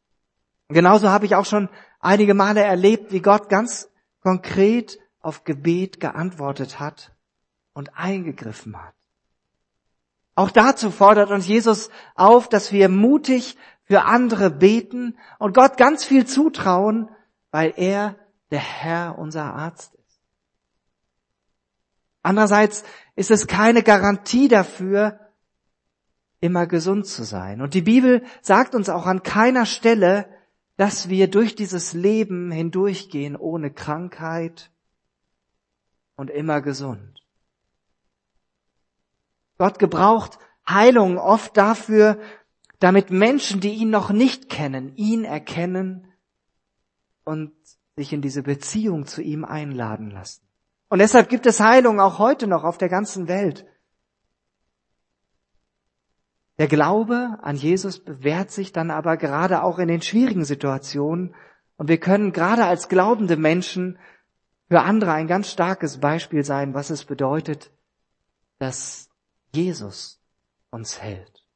Und 0.68 0.76
genauso 0.76 1.10
habe 1.10 1.26
ich 1.26 1.36
auch 1.36 1.46
schon 1.46 1.70
einige 2.02 2.34
Male 2.34 2.62
erlebt, 2.62 3.12
wie 3.12 3.22
Gott 3.22 3.50
ganz 3.50 3.90
konkret 4.22 5.00
auf 5.22 5.44
Gebet 5.44 6.00
geantwortet 6.00 6.80
hat 6.80 7.12
und 7.74 7.98
eingegriffen 7.98 8.76
hat. 8.76 8.94
Auch 10.36 10.52
dazu 10.52 10.92
fordert 10.92 11.30
uns 11.30 11.48
Jesus 11.48 11.90
auf, 12.16 12.50
dass 12.50 12.72
wir 12.72 12.90
mutig 12.90 13.58
für 13.84 14.04
andere 14.04 14.50
beten 14.50 15.18
und 15.40 15.54
Gott 15.54 15.78
ganz 15.78 16.04
viel 16.04 16.26
zutrauen, 16.26 17.10
weil 17.52 17.74
er 17.76 18.16
der 18.50 18.60
Herr 18.60 19.18
unser 19.18 19.54
Arzt 19.54 19.94
ist. 19.96 20.22
Andererseits 22.24 22.84
ist 23.16 23.32
es 23.32 23.48
keine 23.48 23.84
Garantie 23.84 24.48
dafür, 24.48 25.20
immer 26.40 26.66
gesund 26.66 27.06
zu 27.08 27.24
sein. 27.24 27.62
Und 27.62 27.74
die 27.74 27.82
Bibel 27.82 28.24
sagt 28.42 28.74
uns 28.74 28.90
auch 28.90 29.06
an 29.06 29.24
keiner 29.24 29.66
Stelle, 29.66 30.28
dass 30.78 31.10
wir 31.10 31.30
durch 31.30 31.56
dieses 31.56 31.94
Leben 31.94 32.52
hindurchgehen 32.52 33.36
ohne 33.36 33.72
Krankheit 33.72 34.72
und 36.16 36.30
immer 36.30 36.62
gesund. 36.62 37.24
Gott 39.58 39.80
gebraucht 39.80 40.40
Heilung 40.68 41.18
oft 41.18 41.56
dafür, 41.58 42.20
damit 42.80 43.12
Menschen, 43.12 43.60
die 43.60 43.74
ihn 43.74 43.92
noch 43.92 44.10
nicht 44.10 44.50
kennen, 44.50 44.96
ihn 44.96 45.24
erkennen 45.24 46.08
und 47.24 47.52
sich 47.96 48.14
in 48.14 48.22
diese 48.22 48.42
Beziehung 48.42 49.06
zu 49.06 49.22
ihm 49.22 49.46
einladen 49.46 50.10
lassen. 50.10 50.42
Und 50.90 51.00
deshalb 51.00 51.30
gibt 51.30 51.46
es 51.46 51.60
Heilung 51.60 52.00
auch 52.00 52.18
heute 52.18 52.48
noch 52.48 52.64
auf 52.64 52.78
der 52.78 52.90
ganzen 52.90 53.28
Welt. 53.28 53.66
Der 56.62 56.68
Glaube 56.68 57.40
an 57.42 57.56
Jesus 57.56 57.98
bewährt 57.98 58.52
sich 58.52 58.72
dann 58.72 58.92
aber 58.92 59.18
gerade 59.18 59.64
auch 59.64 59.80
in 59.80 59.88
den 59.88 60.04
schwierigen 60.04 60.46
Situationen 60.46 61.34
und 61.76 61.88
wir 61.88 62.00
können 62.00 62.34
gerade 62.34 62.66
als 62.66 62.88
glaubende 62.88 63.36
Menschen 63.36 63.98
für 64.68 64.82
andere 64.82 65.12
ein 65.12 65.26
ganz 65.26 65.50
starkes 65.50 66.00
Beispiel 66.00 66.44
sein, 66.44 66.76
was 66.76 66.92
es 66.92 67.06
bedeutet, 67.06 67.72
dass 68.60 69.10
Jesus 69.56 70.22
uns 70.70 71.02
hält. 71.02 71.48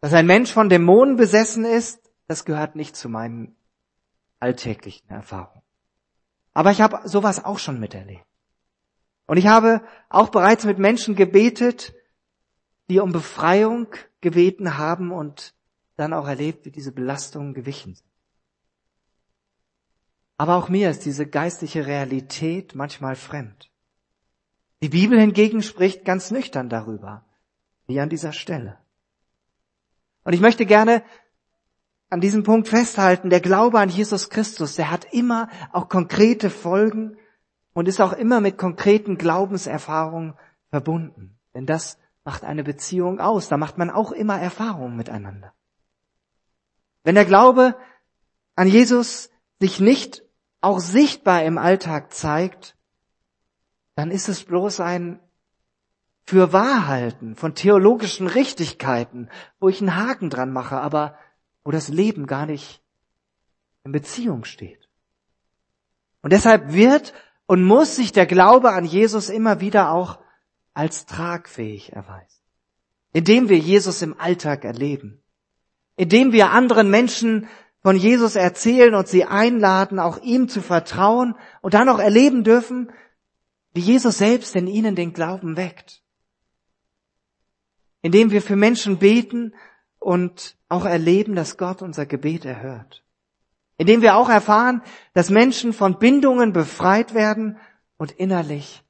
Dass 0.00 0.14
ein 0.14 0.24
Mensch 0.24 0.50
von 0.50 0.70
Dämonen 0.70 1.16
besessen 1.16 1.66
ist, 1.66 2.00
das 2.28 2.46
gehört 2.46 2.76
nicht 2.76 2.96
zu 2.96 3.10
meinen 3.10 3.56
alltäglichen 4.40 5.10
Erfahrungen. 5.10 5.60
Aber 6.54 6.70
ich 6.70 6.80
habe 6.80 7.06
sowas 7.06 7.44
auch 7.44 7.58
schon 7.58 7.78
miterlebt. 7.78 8.24
Und 9.26 9.36
ich 9.36 9.48
habe 9.48 9.82
auch 10.08 10.30
bereits 10.30 10.64
mit 10.64 10.78
Menschen 10.78 11.14
gebetet, 11.14 11.92
die 12.88 13.00
um 13.00 13.12
Befreiung 13.12 13.88
gebeten 14.20 14.78
haben 14.78 15.12
und 15.12 15.54
dann 15.96 16.12
auch 16.12 16.26
erlebt, 16.26 16.64
wie 16.64 16.70
diese 16.70 16.92
Belastungen 16.92 17.54
gewichen 17.54 17.94
sind. 17.94 18.06
Aber 20.38 20.56
auch 20.56 20.68
mir 20.68 20.90
ist 20.90 21.04
diese 21.04 21.26
geistliche 21.26 21.86
Realität 21.86 22.74
manchmal 22.74 23.16
fremd. 23.16 23.70
Die 24.82 24.90
Bibel 24.90 25.18
hingegen 25.18 25.62
spricht 25.62 26.04
ganz 26.04 26.30
nüchtern 26.30 26.68
darüber, 26.68 27.24
wie 27.86 27.98
an 28.00 28.10
dieser 28.10 28.32
Stelle. 28.32 28.78
Und 30.24 30.34
ich 30.34 30.40
möchte 30.40 30.66
gerne 30.66 31.02
an 32.10 32.20
diesem 32.20 32.42
Punkt 32.42 32.68
festhalten, 32.68 33.30
der 33.30 33.40
Glaube 33.40 33.80
an 33.80 33.88
Jesus 33.88 34.28
Christus, 34.28 34.76
der 34.76 34.90
hat 34.90 35.12
immer 35.12 35.48
auch 35.72 35.88
konkrete 35.88 36.50
Folgen 36.50 37.16
und 37.72 37.88
ist 37.88 38.00
auch 38.00 38.12
immer 38.12 38.40
mit 38.40 38.58
konkreten 38.58 39.16
Glaubenserfahrungen 39.16 40.34
verbunden. 40.70 41.38
Denn 41.54 41.66
das 41.66 41.98
macht 42.26 42.44
eine 42.44 42.64
Beziehung 42.64 43.20
aus. 43.20 43.48
Da 43.48 43.56
macht 43.56 43.78
man 43.78 43.88
auch 43.88 44.10
immer 44.10 44.38
Erfahrungen 44.38 44.96
miteinander. 44.96 45.54
Wenn 47.04 47.14
der 47.14 47.24
Glaube 47.24 47.76
an 48.56 48.66
Jesus 48.66 49.30
sich 49.60 49.78
nicht 49.78 50.24
auch 50.60 50.80
sichtbar 50.80 51.44
im 51.44 51.56
Alltag 51.56 52.12
zeigt, 52.12 52.76
dann 53.94 54.10
ist 54.10 54.28
es 54.28 54.42
bloß 54.42 54.80
ein 54.80 55.20
für 56.24 56.52
Wahrhalten 56.52 57.36
von 57.36 57.54
theologischen 57.54 58.26
Richtigkeiten, 58.26 59.30
wo 59.60 59.68
ich 59.68 59.80
einen 59.80 59.94
Haken 59.94 60.28
dran 60.28 60.52
mache, 60.52 60.78
aber 60.78 61.16
wo 61.62 61.70
das 61.70 61.88
Leben 61.88 62.26
gar 62.26 62.46
nicht 62.46 62.82
in 63.84 63.92
Beziehung 63.92 64.44
steht. 64.44 64.88
Und 66.22 66.32
deshalb 66.32 66.72
wird 66.72 67.14
und 67.46 67.62
muss 67.62 67.94
sich 67.94 68.10
der 68.10 68.26
Glaube 68.26 68.72
an 68.72 68.84
Jesus 68.84 69.28
immer 69.28 69.60
wieder 69.60 69.92
auch 69.92 70.18
als 70.76 71.06
tragfähig 71.06 71.94
erweisen, 71.94 72.42
indem 73.12 73.48
wir 73.48 73.56
Jesus 73.56 74.02
im 74.02 74.20
Alltag 74.20 74.64
erleben, 74.64 75.22
indem 75.96 76.32
wir 76.32 76.50
anderen 76.50 76.90
Menschen 76.90 77.48
von 77.82 77.96
Jesus 77.96 78.36
erzählen 78.36 78.94
und 78.94 79.08
sie 79.08 79.24
einladen, 79.24 79.98
auch 79.98 80.18
ihm 80.18 80.48
zu 80.48 80.60
vertrauen 80.60 81.34
und 81.62 81.72
dann 81.72 81.88
auch 81.88 81.98
erleben 81.98 82.44
dürfen, 82.44 82.92
wie 83.72 83.80
Jesus 83.80 84.18
selbst 84.18 84.54
in 84.54 84.66
ihnen 84.66 84.96
den 84.96 85.14
Glauben 85.14 85.56
weckt. 85.56 86.02
Indem 88.02 88.30
wir 88.30 88.42
für 88.42 88.56
Menschen 88.56 88.98
beten 88.98 89.54
und 89.98 90.58
auch 90.68 90.84
erleben, 90.84 91.34
dass 91.34 91.56
Gott 91.56 91.80
unser 91.80 92.04
Gebet 92.04 92.44
erhört. 92.44 93.02
Indem 93.78 94.02
wir 94.02 94.16
auch 94.16 94.28
erfahren, 94.28 94.82
dass 95.14 95.30
Menschen 95.30 95.72
von 95.72 95.98
Bindungen 95.98 96.52
befreit 96.52 97.14
werden 97.14 97.58
und 97.96 98.12
innerlich 98.12 98.82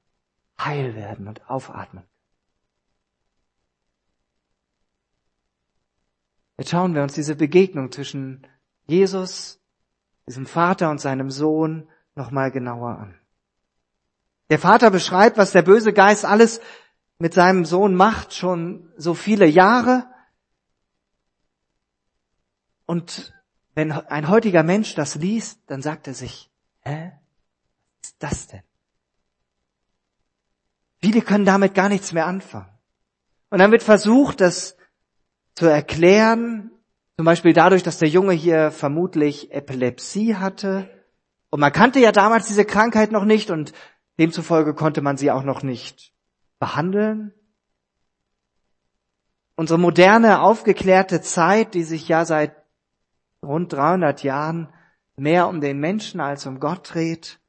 heil 0.58 0.94
werden 0.94 1.28
und 1.28 1.48
aufatmen. 1.48 2.04
Jetzt 6.58 6.70
schauen 6.70 6.94
wir 6.94 7.02
uns 7.02 7.14
diese 7.14 7.36
Begegnung 7.36 7.92
zwischen 7.92 8.46
Jesus, 8.86 9.60
diesem 10.26 10.46
Vater 10.46 10.90
und 10.90 11.00
seinem 11.00 11.30
Sohn 11.30 11.88
nochmal 12.14 12.50
genauer 12.50 12.98
an. 12.98 13.20
Der 14.48 14.58
Vater 14.58 14.90
beschreibt, 14.90 15.36
was 15.36 15.52
der 15.52 15.62
böse 15.62 15.92
Geist 15.92 16.25
alles 16.25 16.60
mit 17.18 17.34
seinem 17.34 17.64
Sohn 17.64 17.94
macht, 17.94 18.34
schon 18.34 18.92
so 18.96 19.14
viele 19.14 19.46
Jahre. 19.46 20.06
Und 22.86 23.34
wenn 23.75 23.92
ein 23.92 24.28
heutiger 24.28 24.62
Mensch 24.62 24.94
das 24.94 25.16
liest, 25.16 25.60
dann 25.66 25.82
sagt 25.82 26.06
er 26.06 26.14
sich, 26.14 26.50
hä? 26.80 27.12
Was 28.00 28.10
ist 28.10 28.22
das 28.22 28.46
denn? 28.46 28.62
Viele 31.00 31.20
können 31.20 31.44
damit 31.44 31.74
gar 31.74 31.88
nichts 31.88 32.12
mehr 32.12 32.26
anfangen. 32.26 32.68
Und 33.50 33.58
dann 33.58 33.70
wird 33.70 33.82
versucht, 33.82 34.40
das 34.40 34.76
zu 35.54 35.66
erklären, 35.66 36.70
zum 37.16 37.24
Beispiel 37.24 37.52
dadurch, 37.52 37.82
dass 37.82 37.98
der 37.98 38.08
Junge 38.08 38.32
hier 38.32 38.70
vermutlich 38.70 39.52
Epilepsie 39.52 40.36
hatte. 40.36 40.90
Und 41.50 41.60
man 41.60 41.72
kannte 41.72 41.98
ja 41.98 42.12
damals 42.12 42.46
diese 42.46 42.64
Krankheit 42.64 43.12
noch 43.12 43.24
nicht 43.24 43.50
und 43.50 43.72
demzufolge 44.18 44.74
konnte 44.74 45.00
man 45.00 45.16
sie 45.16 45.30
auch 45.30 45.42
noch 45.42 45.62
nicht 45.62 46.12
behandeln? 46.58 47.32
Unsere 49.54 49.78
moderne, 49.78 50.42
aufgeklärte 50.42 51.22
Zeit, 51.22 51.74
die 51.74 51.84
sich 51.84 52.08
ja 52.08 52.24
seit 52.26 52.54
rund 53.42 53.72
300 53.72 54.22
Jahren 54.22 54.68
mehr 55.16 55.48
um 55.48 55.60
den 55.62 55.78
Menschen 55.78 56.20
als 56.20 56.44
um 56.46 56.60
Gott 56.60 56.92
dreht, 56.92 57.40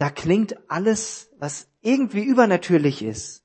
da 0.00 0.08
klingt 0.08 0.56
alles, 0.70 1.30
was 1.38 1.68
irgendwie 1.82 2.24
übernatürlich 2.24 3.02
ist, 3.02 3.44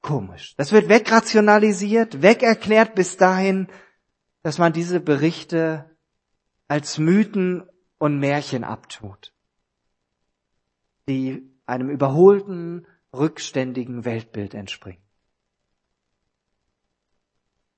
komisch. 0.00 0.54
Das 0.56 0.72
wird 0.72 0.88
wegrationalisiert, 0.88 2.22
wegerklärt 2.22 2.94
bis 2.94 3.18
dahin, 3.18 3.68
dass 4.42 4.56
man 4.56 4.72
diese 4.72 5.00
Berichte 5.00 5.84
als 6.66 6.96
Mythen 6.96 7.68
und 7.98 8.18
Märchen 8.18 8.64
abtut, 8.64 9.34
die 11.10 11.46
einem 11.66 11.90
überholten 11.90 12.86
rückständigen 13.12 14.06
Weltbild 14.06 14.54
entspringen. 14.54 15.02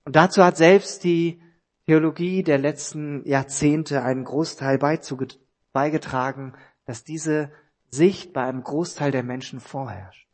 Und 0.04 0.14
dazu 0.14 0.44
hat 0.44 0.56
selbst 0.56 1.02
die 1.02 1.42
Theologie 1.86 2.44
der 2.44 2.58
letzten 2.58 3.26
Jahrzehnte 3.26 4.04
einen 4.04 4.22
Großteil 4.22 4.78
beigetragen, 5.72 6.54
dass 6.86 7.04
diese 7.04 7.52
Sicht 7.90 8.32
bei 8.32 8.44
einem 8.44 8.62
Großteil 8.62 9.10
der 9.10 9.22
Menschen 9.22 9.60
vorherrscht. 9.60 10.26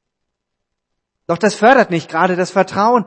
Doch 1.27 1.39
das 1.39 1.55
fördert 1.55 1.91
nicht 1.91 2.09
gerade 2.09 2.37
das 2.37 2.51
Vertrauen 2.51 3.07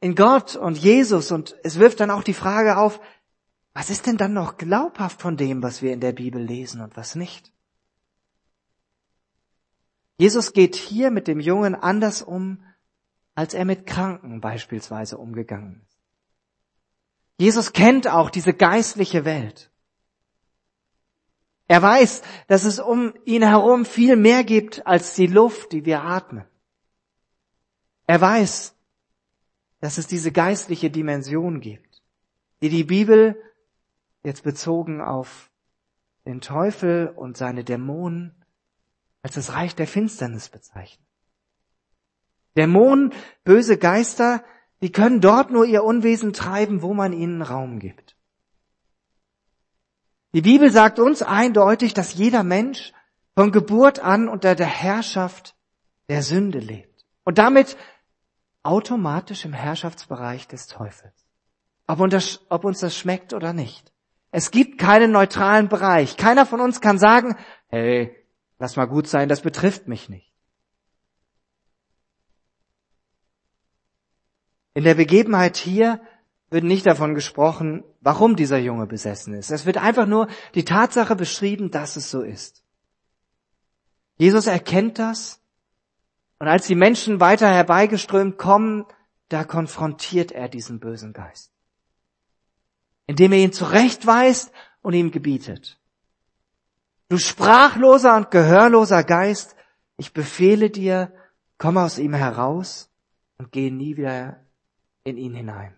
in 0.00 0.14
Gott 0.14 0.54
und 0.56 0.76
Jesus 0.76 1.32
und 1.32 1.56
es 1.64 1.78
wirft 1.78 2.00
dann 2.00 2.10
auch 2.10 2.22
die 2.22 2.34
Frage 2.34 2.76
auf, 2.76 3.00
was 3.72 3.90
ist 3.90 4.06
denn 4.06 4.16
dann 4.16 4.32
noch 4.32 4.56
glaubhaft 4.56 5.20
von 5.20 5.36
dem, 5.36 5.62
was 5.62 5.82
wir 5.82 5.92
in 5.92 6.00
der 6.00 6.12
Bibel 6.12 6.40
lesen 6.40 6.80
und 6.80 6.96
was 6.96 7.14
nicht? 7.14 7.52
Jesus 10.16 10.52
geht 10.52 10.76
hier 10.76 11.10
mit 11.10 11.26
dem 11.26 11.40
Jungen 11.40 11.74
anders 11.74 12.22
um, 12.22 12.64
als 13.34 13.52
er 13.52 13.64
mit 13.64 13.86
Kranken 13.86 14.40
beispielsweise 14.40 15.18
umgegangen 15.18 15.82
ist. 15.84 15.98
Jesus 17.36 17.72
kennt 17.72 18.06
auch 18.06 18.30
diese 18.30 18.54
geistliche 18.54 19.24
Welt. 19.24 19.72
Er 21.66 21.80
weiß, 21.80 22.22
dass 22.46 22.64
es 22.64 22.78
um 22.78 23.14
ihn 23.24 23.42
herum 23.42 23.84
viel 23.84 24.16
mehr 24.16 24.44
gibt 24.44 24.86
als 24.86 25.14
die 25.14 25.26
Luft, 25.26 25.72
die 25.72 25.86
wir 25.86 26.02
atmen. 26.02 26.44
Er 28.06 28.20
weiß, 28.20 28.74
dass 29.80 29.98
es 29.98 30.06
diese 30.06 30.30
geistliche 30.30 30.90
Dimension 30.90 31.60
gibt, 31.60 32.02
die 32.60 32.68
die 32.68 32.84
Bibel 32.84 33.40
jetzt 34.22 34.42
bezogen 34.42 35.00
auf 35.00 35.50
den 36.26 36.40
Teufel 36.40 37.08
und 37.08 37.36
seine 37.36 37.64
Dämonen 37.64 38.34
als 39.22 39.34
das 39.34 39.54
Reich 39.54 39.74
der 39.74 39.86
Finsternis 39.86 40.50
bezeichnet. 40.50 41.06
Dämonen, 42.56 43.12
böse 43.44 43.78
Geister, 43.78 44.44
die 44.82 44.92
können 44.92 45.20
dort 45.20 45.50
nur 45.50 45.64
ihr 45.64 45.82
Unwesen 45.82 46.34
treiben, 46.34 46.82
wo 46.82 46.92
man 46.92 47.14
ihnen 47.14 47.40
Raum 47.42 47.78
gibt. 47.78 48.03
Die 50.34 50.42
Bibel 50.42 50.70
sagt 50.70 50.98
uns 50.98 51.22
eindeutig, 51.22 51.94
dass 51.94 52.12
jeder 52.14 52.42
Mensch 52.42 52.92
von 53.34 53.52
Geburt 53.52 54.00
an 54.00 54.28
unter 54.28 54.54
der 54.54 54.66
Herrschaft 54.66 55.56
der 56.10 56.22
Sünde 56.22 56.58
lebt 56.58 57.06
und 57.24 57.38
damit 57.38 57.78
automatisch 58.62 59.46
im 59.46 59.54
Herrschaftsbereich 59.54 60.46
des 60.48 60.66
Teufels. 60.66 61.14
Ob, 61.86 62.00
uns 62.64 62.80
das 62.80 62.96
schmeckt 62.96 63.32
oder 63.32 63.54
nicht. 63.54 63.90
Es 64.30 64.50
gibt 64.50 64.78
keinen 64.78 65.12
neutralen 65.12 65.68
Bereich. 65.68 66.18
Keiner 66.18 66.44
von 66.44 66.60
uns 66.60 66.82
kann 66.82 66.98
sagen, 66.98 67.36
hey, 67.68 68.24
Lass 68.58 68.76
mal 68.76 68.86
gut 68.86 69.06
sein, 69.06 69.28
das 69.28 69.42
betrifft 69.42 69.88
mich 69.88 70.08
nicht. 70.08 70.32
In 74.74 74.84
der 74.84 74.94
Begebenheit 74.94 75.56
hier 75.56 76.00
wird 76.50 76.64
nicht 76.64 76.86
davon 76.86 77.14
gesprochen, 77.14 77.84
warum 78.00 78.36
dieser 78.36 78.58
Junge 78.58 78.86
besessen 78.86 79.34
ist. 79.34 79.50
Es 79.50 79.66
wird 79.66 79.78
einfach 79.78 80.06
nur 80.06 80.28
die 80.54 80.64
Tatsache 80.64 81.16
beschrieben, 81.16 81.70
dass 81.70 81.96
es 81.96 82.10
so 82.10 82.22
ist. 82.22 82.62
Jesus 84.16 84.46
erkennt 84.46 84.98
das 84.98 85.40
und 86.38 86.48
als 86.48 86.66
die 86.66 86.74
Menschen 86.74 87.20
weiter 87.20 87.48
herbeigeströmt 87.48 88.38
kommen, 88.38 88.84
da 89.28 89.44
konfrontiert 89.44 90.32
er 90.32 90.48
diesen 90.48 90.78
bösen 90.78 91.12
Geist, 91.12 91.50
indem 93.06 93.32
er 93.32 93.38
ihn 93.38 93.52
zurechtweist 93.52 94.52
und 94.82 94.94
ihm 94.94 95.10
gebietet. 95.10 95.78
Du 97.08 97.18
sprachloser 97.18 98.16
und 98.16 98.30
gehörloser 98.30 99.02
Geist, 99.02 99.56
ich 99.96 100.12
befehle 100.12 100.70
dir, 100.70 101.12
komm 101.58 101.78
aus 101.78 101.98
ihm 101.98 102.14
heraus 102.14 102.90
und 103.38 103.52
geh 103.52 103.70
nie 103.70 103.96
wieder 103.96 104.44
in 105.04 105.16
ihn 105.16 105.34
hinein. 105.34 105.74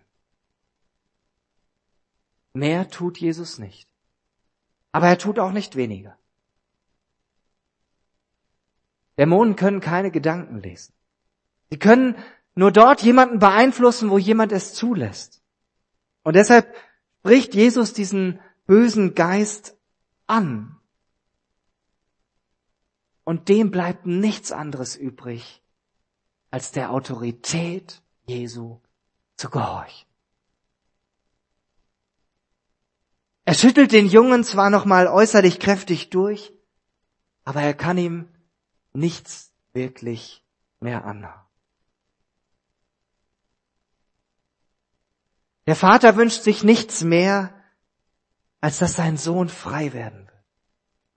Mehr 2.57 2.89
tut 2.89 3.19
Jesus 3.19 3.59
nicht. 3.59 3.87
Aber 4.91 5.09
er 5.09 5.19
tut 5.19 5.39
auch 5.39 5.53
nicht 5.53 5.77
weniger. 5.77 6.17
Dämonen 9.19 9.57
können 9.57 9.81
keine 9.81 10.11
Gedanken 10.11 10.61
lesen. 10.61 10.95
Sie 11.69 11.79
können 11.79 12.17
nur 12.55 12.73
dort 12.73 13.03
jemanden 13.03 13.41
beeinflussen, 13.41 14.09
wo 14.09 14.17
jemand 14.17 14.53
es 14.53 14.73
zulässt. 14.73 15.43
Und 16.23 16.35
deshalb 16.35 16.75
spricht 17.19 17.55
Jesus 17.55 17.93
diesen 17.93 18.41
bösen 18.67 19.15
Geist 19.15 19.77
an 20.27 20.81
und 23.25 23.51
dem 23.51 23.71
bleibt 23.71 24.07
nichts 24.07 24.51
anderes 24.51 24.97
übrig, 24.97 25.63
als 26.51 26.73
der 26.73 26.91
Autorität 26.91 28.01
Jesu 28.25 28.81
zu 29.37 29.51
gehorchen. 29.51 30.06
Er 33.47 33.55
schüttelt 33.55 33.93
den 33.93 34.07
Jungen 34.07 34.43
zwar 34.43 34.71
noch 34.71 34.85
mal 34.85 35.07
äußerlich 35.07 35.61
kräftig 35.61 36.11
durch, 36.11 36.53
aber 37.45 37.63
er 37.63 37.75
kann 37.75 37.97
ihm 37.97 38.29
nichts 38.93 39.53
wirklich 39.73 40.45
mehr 40.81 41.05
anhaben. 41.05 41.47
Der 45.67 45.77
Vater 45.77 46.17
wünscht 46.17 46.43
sich 46.43 46.65
nichts 46.65 47.05
mehr, 47.05 47.55
als 48.61 48.79
dass 48.79 48.97
sein 48.97 49.17
Sohn 49.17 49.49
frei 49.49 49.93
werden 49.93 50.27
will. 50.27 50.43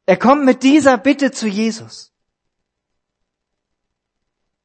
Er 0.06 0.18
kommt 0.18 0.46
mit 0.46 0.62
dieser 0.62 1.00
Bitte 1.00 1.32
zu 1.32 1.48
Jesus. 1.48 2.14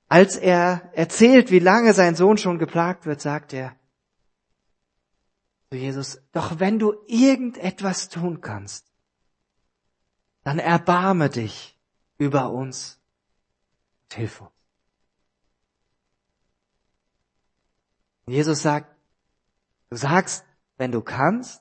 Als 0.09 0.37
er 0.37 0.91
erzählt, 0.93 1.51
wie 1.51 1.61
lange 1.61 1.95
sein 1.95 2.15
Sohn 2.15 2.37
schon 2.37 2.59
geplagt 2.59 3.07
wird, 3.07 3.23
sagt 3.23 3.55
er 3.55 3.75
zu 5.75 5.81
Jesus, 5.81 6.21
doch 6.31 6.61
wenn 6.61 6.79
du 6.79 6.95
irgendetwas 7.09 8.09
tun 8.09 8.41
kannst, 8.41 8.87
dann 10.45 10.61
erbarme 10.61 11.29
dich 11.29 11.77
über 12.17 12.51
uns 12.51 13.01
und 14.05 14.15
hilf 14.15 14.41
uns. 14.41 14.53
Jesus 18.27 18.63
sagt, 18.63 18.95
du 19.91 19.97
sagst, 19.97 20.45
wenn 20.77 20.93
du 20.93 21.03
kannst, 21.03 21.61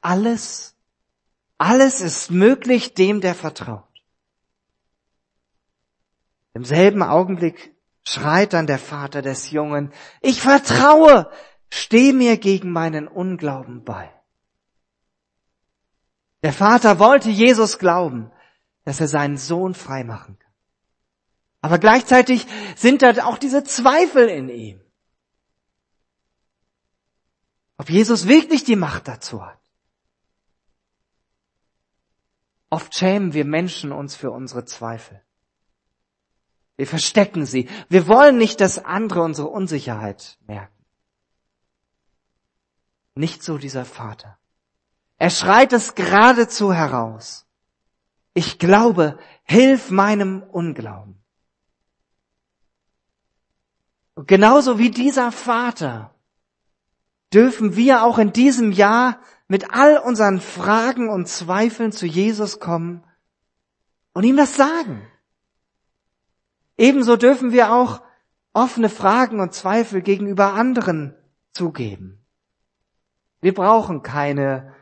alles, 0.00 0.74
alles 1.58 2.00
ist 2.00 2.30
möglich 2.30 2.94
dem, 2.94 3.20
der 3.20 3.34
vertraut. 3.34 3.84
Im 6.54 6.64
selben 6.64 7.02
Augenblick 7.02 7.76
schreit 8.04 8.54
dann 8.54 8.66
der 8.66 8.78
Vater 8.78 9.20
des 9.20 9.50
Jungen, 9.50 9.92
ich 10.22 10.40
vertraue, 10.40 11.30
steh 11.70 12.12
mir 12.12 12.36
gegen 12.36 12.70
meinen 12.70 13.08
Unglauben 13.08 13.84
bei. 13.84 14.12
Der 16.42 16.52
Vater 16.52 16.98
wollte 16.98 17.30
Jesus 17.30 17.78
glauben, 17.78 18.30
dass 18.84 19.00
er 19.00 19.08
seinen 19.08 19.36
Sohn 19.36 19.74
freimachen 19.74 20.38
kann. 20.38 20.50
Aber 21.62 21.78
gleichzeitig 21.78 22.46
sind 22.76 23.02
da 23.02 23.26
auch 23.26 23.38
diese 23.38 23.64
Zweifel 23.64 24.28
in 24.28 24.48
ihm. 24.48 24.80
Ob 27.76 27.90
Jesus 27.90 28.26
wirklich 28.26 28.64
die 28.64 28.76
Macht 28.76 29.08
dazu 29.08 29.44
hat. 29.44 29.58
Oft 32.70 32.94
schämen 32.94 33.34
wir 33.34 33.44
Menschen 33.44 33.92
uns 33.92 34.16
für 34.16 34.30
unsere 34.30 34.64
Zweifel. 34.64 35.22
Wir 36.76 36.86
verstecken 36.86 37.44
sie. 37.44 37.68
Wir 37.88 38.06
wollen 38.06 38.38
nicht, 38.38 38.60
dass 38.60 38.82
andere 38.82 39.22
unsere 39.22 39.48
Unsicherheit 39.48 40.38
merken. 40.46 40.79
Nicht 43.14 43.42
so 43.42 43.58
dieser 43.58 43.84
Vater. 43.84 44.38
Er 45.18 45.30
schreit 45.30 45.72
es 45.72 45.94
geradezu 45.94 46.72
heraus. 46.72 47.46
Ich 48.32 48.58
glaube, 48.58 49.18
hilf 49.42 49.90
meinem 49.90 50.42
Unglauben. 50.42 51.20
Und 54.14 54.28
genauso 54.28 54.78
wie 54.78 54.90
dieser 54.90 55.32
Vater 55.32 56.14
dürfen 57.32 57.76
wir 57.76 58.02
auch 58.04 58.18
in 58.18 58.32
diesem 58.32 58.72
Jahr 58.72 59.18
mit 59.48 59.72
all 59.72 59.98
unseren 59.98 60.40
Fragen 60.40 61.08
und 61.08 61.26
Zweifeln 61.26 61.92
zu 61.92 62.06
Jesus 62.06 62.60
kommen 62.60 63.04
und 64.12 64.24
ihm 64.24 64.36
das 64.36 64.56
sagen. 64.56 65.06
Ebenso 66.76 67.16
dürfen 67.16 67.52
wir 67.52 67.72
auch 67.72 68.00
offene 68.52 68.88
Fragen 68.88 69.40
und 69.40 69.54
Zweifel 69.54 70.02
gegenüber 70.02 70.54
anderen 70.54 71.14
zugeben. 71.52 72.19
Wir 73.40 73.54
brauchen 73.54 74.02
keine 74.02 74.74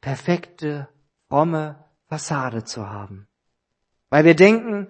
perfekte, 0.00 0.88
fromme 1.28 1.84
Fassade 2.08 2.64
zu 2.64 2.90
haben, 2.90 3.26
weil 4.10 4.24
wir 4.24 4.36
denken, 4.36 4.88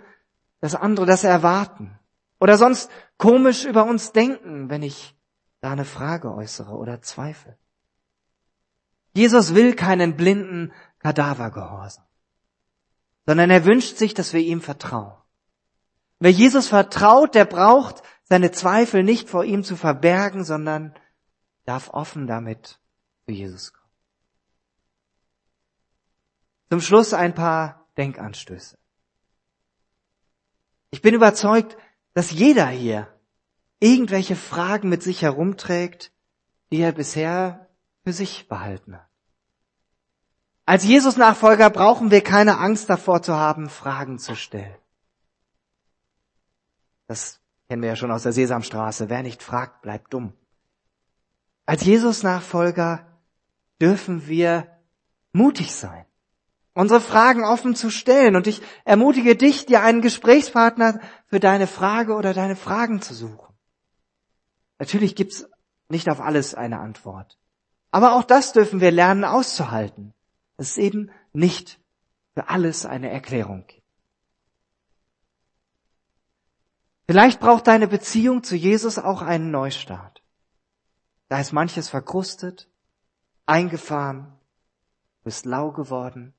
dass 0.61 0.75
andere 0.75 1.07
das 1.07 1.23
erwarten 1.23 1.99
oder 2.41 2.59
sonst 2.59 2.91
komisch 3.19 3.65
über 3.65 3.85
uns 3.85 4.13
denken, 4.13 4.69
wenn 4.69 4.83
ich 4.83 5.17
da 5.61 5.71
eine 5.71 5.85
Frage 5.85 6.35
äußere 6.35 6.73
oder 6.73 7.01
Zweifel. 7.03 7.57
Jesus 9.15 9.55
will 9.55 9.75
keinen 9.75 10.17
blinden 10.17 10.73
Kadavergehorsam, 10.99 12.05
sondern 13.27 13.51
er 13.51 13.65
wünscht 13.65 13.97
sich, 13.97 14.15
dass 14.15 14.33
wir 14.33 14.41
ihm 14.41 14.61
vertrauen. 14.61 15.15
Wer 16.19 16.31
Jesus 16.31 16.69
vertraut, 16.69 17.35
der 17.35 17.45
braucht 17.45 18.03
seine 18.25 18.51
Zweifel 18.51 19.03
nicht 19.03 19.29
vor 19.29 19.45
ihm 19.45 19.63
zu 19.63 19.77
verbergen, 19.77 20.45
sondern 20.45 20.95
darf 21.65 21.91
offen 21.91 22.27
damit 22.27 22.81
zu 23.27 23.33
Jesus 23.33 23.73
kommen. 23.73 23.83
Zum 26.71 26.81
Schluss 26.81 27.13
ein 27.13 27.35
paar 27.35 27.87
Denkanstöße. 27.97 28.79
Ich 30.91 31.03
bin 31.03 31.15
überzeugt, 31.15 31.77
dass 32.15 32.31
jeder 32.31 32.67
hier 32.67 33.09
irgendwelche 33.81 34.37
Fragen 34.37 34.89
mit 34.89 35.03
sich 35.03 35.23
herumträgt, 35.23 36.13
die 36.71 36.81
er 36.81 36.93
bisher 36.93 37.69
für 38.05 38.13
sich 38.13 38.49
behalten 38.49 38.97
hat. 38.97 39.09
Als 40.65 40.85
Jesus-Nachfolger 40.85 41.71
brauchen 41.71 42.11
wir 42.11 42.23
keine 42.23 42.59
Angst 42.59 42.89
davor 42.89 43.23
zu 43.23 43.35
haben, 43.35 43.69
Fragen 43.69 44.19
zu 44.19 44.37
stellen. 44.37 44.77
Das 47.09 47.41
kennen 47.69 47.83
wir 47.83 47.91
ja 47.91 47.97
schon 47.97 48.13
aus 48.13 48.23
der 48.23 48.33
Sesamstraße. 48.33 49.09
Wer 49.09 49.23
nicht 49.23 49.43
fragt, 49.43 49.83
bleibt 49.83 50.15
dumm. 50.15 50.33
Als 51.67 51.85
Jesus-Nachfolger 51.85 53.07
dürfen 53.81 54.27
wir 54.27 54.69
mutig 55.33 55.75
sein, 55.75 56.05
unsere 56.75 57.01
Fragen 57.01 57.45
offen 57.45 57.75
zu 57.75 57.91
stellen. 57.91 58.37
Und 58.37 58.47
ich 58.47 58.63
ermutige 58.85 59.37
dich, 59.37 59.67
dir 59.67 59.83
einen 59.83 60.03
Gesprächspartner 60.03 61.01
für 61.27 61.41
deine 61.41 61.67
Frage 61.67 62.15
oder 62.15 62.35
deine 62.35 62.57
Fragen 62.57 63.01
zu 63.01 63.15
suchen. 63.15 63.55
Natürlich 64.79 65.15
gibt's 65.15 65.47
nicht 65.89 66.09
auf 66.09 66.21
alles 66.21 66.55
eine 66.55 66.81
Antwort. 66.81 67.39
Aber 67.93 68.15
auch 68.17 68.25
das 68.25 68.53
dürfen 68.53 68.81
wir 68.81 68.91
lernen 68.91 69.25
auszuhalten, 69.25 70.15
dass 70.57 70.71
es 70.71 70.79
eben 70.79 71.11
nicht 71.33 71.79
für 72.35 72.49
alles 72.49 72.87
eine 72.87 73.11
Erklärung 73.11 73.65
gibt. 73.67 73.83
Vielleicht 77.07 77.41
braucht 77.41 77.67
deine 77.67 77.89
Beziehung 77.89 78.43
zu 78.43 78.57
Jesus 78.57 78.99
auch 78.99 79.23
einen 79.23 79.51
Neustart. 79.51 80.12
Da 81.33 81.41
ist 81.41 81.55
manches 81.55 81.89
verkrustet, 81.89 82.69
eingefahren, 83.47 84.39
bist 85.25 85.47
lau 85.47 85.71
geworden. 85.73 86.35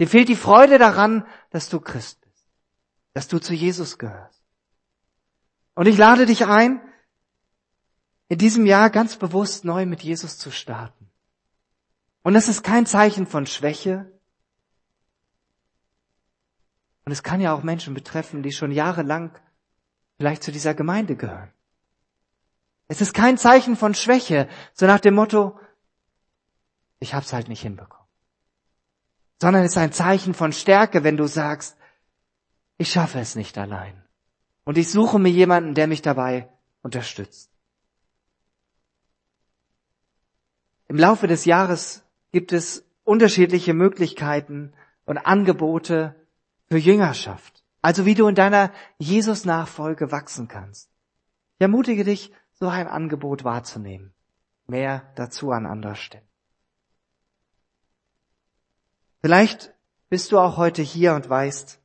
Dir 0.00 0.08
fehlt 0.08 0.28
die 0.28 0.34
Freude 0.34 0.78
daran, 0.78 1.24
dass 1.50 1.68
du 1.68 1.78
Christ 1.78 2.20
bist, 2.22 2.48
dass 3.12 3.28
du 3.28 3.38
zu 3.38 3.54
Jesus 3.54 3.96
gehörst. 3.96 4.42
Und 5.76 5.86
ich 5.86 5.96
lade 5.96 6.26
dich 6.26 6.46
ein, 6.46 6.80
in 8.26 8.38
diesem 8.38 8.66
Jahr 8.66 8.90
ganz 8.90 9.14
bewusst 9.14 9.64
neu 9.64 9.86
mit 9.86 10.02
Jesus 10.02 10.36
zu 10.36 10.50
starten. 10.50 11.08
Und 12.22 12.34
das 12.34 12.48
ist 12.48 12.64
kein 12.64 12.86
Zeichen 12.86 13.24
von 13.24 13.46
Schwäche. 13.46 14.10
Und 17.04 17.12
es 17.12 17.22
kann 17.22 17.40
ja 17.40 17.54
auch 17.54 17.62
Menschen 17.62 17.94
betreffen, 17.94 18.42
die 18.42 18.50
schon 18.50 18.72
jahrelang 18.72 19.38
vielleicht 20.16 20.42
zu 20.42 20.50
dieser 20.50 20.74
Gemeinde 20.74 21.14
gehören. 21.14 21.52
Es 22.88 23.02
ist 23.02 23.12
kein 23.12 23.36
Zeichen 23.36 23.76
von 23.76 23.94
Schwäche, 23.94 24.48
so 24.72 24.86
nach 24.86 25.00
dem 25.00 25.14
Motto, 25.14 25.58
ich 27.00 27.14
hab's 27.14 27.32
halt 27.32 27.48
nicht 27.48 27.60
hinbekommen. 27.60 28.08
Sondern 29.40 29.62
es 29.62 29.72
ist 29.72 29.78
ein 29.78 29.92
Zeichen 29.92 30.34
von 30.34 30.52
Stärke, 30.52 31.04
wenn 31.04 31.16
du 31.16 31.26
sagst, 31.26 31.76
ich 32.78 32.90
schaffe 32.90 33.20
es 33.20 33.36
nicht 33.36 33.58
allein. 33.58 34.02
Und 34.64 34.78
ich 34.78 34.90
suche 34.90 35.18
mir 35.18 35.30
jemanden, 35.30 35.74
der 35.74 35.86
mich 35.86 36.02
dabei 36.02 36.48
unterstützt. 36.82 37.50
Im 40.88 40.96
Laufe 40.96 41.26
des 41.26 41.44
Jahres 41.44 42.02
gibt 42.32 42.52
es 42.52 42.84
unterschiedliche 43.04 43.74
Möglichkeiten 43.74 44.72
und 45.04 45.18
Angebote 45.18 46.14
für 46.68 46.78
Jüngerschaft. 46.78 47.62
Also 47.82 48.06
wie 48.06 48.14
du 48.14 48.26
in 48.26 48.34
deiner 48.34 48.72
Jesus-Nachfolge 48.98 50.10
wachsen 50.10 50.48
kannst. 50.48 50.90
Ich 51.56 51.62
ermutige 51.62 52.04
dich, 52.04 52.32
so 52.58 52.68
ein 52.68 52.88
Angebot 52.88 53.44
wahrzunehmen. 53.44 54.12
Mehr 54.66 55.12
dazu 55.14 55.52
an 55.52 55.64
anderer 55.64 55.94
Stelle. 55.94 56.26
Vielleicht 59.20 59.74
bist 60.08 60.32
du 60.32 60.38
auch 60.38 60.56
heute 60.56 60.82
hier 60.82 61.14
und 61.14 61.28
weißt, 61.28 61.80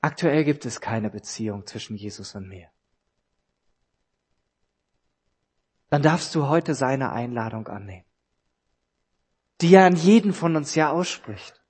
aktuell 0.00 0.44
gibt 0.44 0.66
es 0.66 0.80
keine 0.80 1.10
Beziehung 1.10 1.66
zwischen 1.66 1.96
Jesus 1.96 2.34
und 2.34 2.48
mir. 2.48 2.68
Dann 5.90 6.02
darfst 6.02 6.34
du 6.34 6.48
heute 6.48 6.74
seine 6.74 7.12
Einladung 7.12 7.66
annehmen, 7.68 8.04
die 9.60 9.74
er 9.74 9.86
an 9.86 9.96
jeden 9.96 10.32
von 10.32 10.54
uns 10.54 10.74
ja 10.74 10.90
ausspricht. 10.90 11.62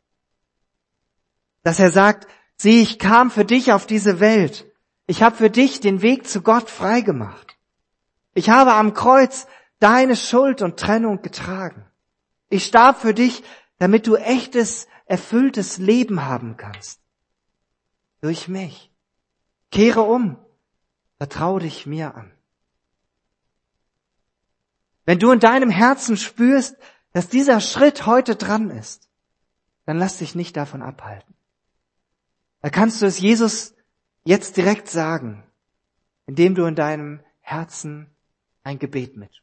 Dass 1.63 1.79
er 1.79 1.91
sagt, 1.91 2.27
sieh, 2.57 2.83
ich 2.83 2.99
kam 2.99 3.31
für 3.31 3.45
dich 3.45 3.73
auf 3.73 3.87
diese 3.87 4.21
Welt. 4.21 4.67
Ich 5.09 5.23
habe 5.23 5.35
für 5.35 5.49
dich 5.49 5.81
den 5.81 6.03
Weg 6.03 6.29
zu 6.29 6.42
Gott 6.42 6.68
freigemacht. 6.68 7.57
Ich 8.35 8.51
habe 8.51 8.75
am 8.75 8.92
Kreuz 8.92 9.47
deine 9.81 10.16
Schuld 10.16 10.61
und 10.61 10.79
Trennung 10.79 11.23
getragen. 11.23 11.87
Ich 12.51 12.66
starb 12.66 13.01
für 13.01 13.14
dich, 13.14 13.42
damit 13.79 14.07
du 14.07 14.16
echtes, 14.16 14.87
erfülltes 15.07 15.79
Leben 15.79 16.27
haben 16.27 16.59
kannst. 16.59 17.01
Durch 18.21 18.49
mich. 18.49 18.92
Kehre 19.71 20.03
um. 20.03 20.37
Vertrau 21.16 21.59
dich 21.59 21.87
mir 21.87 22.14
an. 22.14 22.31
Wenn 25.07 25.18
du 25.18 25.33
in 25.33 25.40
deinem 25.40 25.71
Herzen 25.71 26.18
spürst, 26.18 26.77
dass 27.14 27.31
dieser 27.31 27.62
Schritt 27.62 28.05
heute 28.05 28.37
dran 28.37 28.68
ist, 28.68 29.09
dann 29.87 29.99
lass 29.99 30.18
dich 30.18 30.35
nicht 30.35 30.55
davon 30.55 30.83
abhalten. 30.83 31.35
Da 32.61 32.68
kannst 32.68 33.01
du 33.01 33.07
es 33.07 33.18
Jesus 33.18 33.75
jetzt 34.29 34.59
direkt 34.59 34.88
sagen, 34.88 35.43
indem 36.27 36.55
du 36.55 36.67
in 36.67 36.75
deinem 36.75 37.21
Herzen 37.41 38.14
ein 38.62 38.79
Gebet 38.79 39.17
mit. 39.17 39.43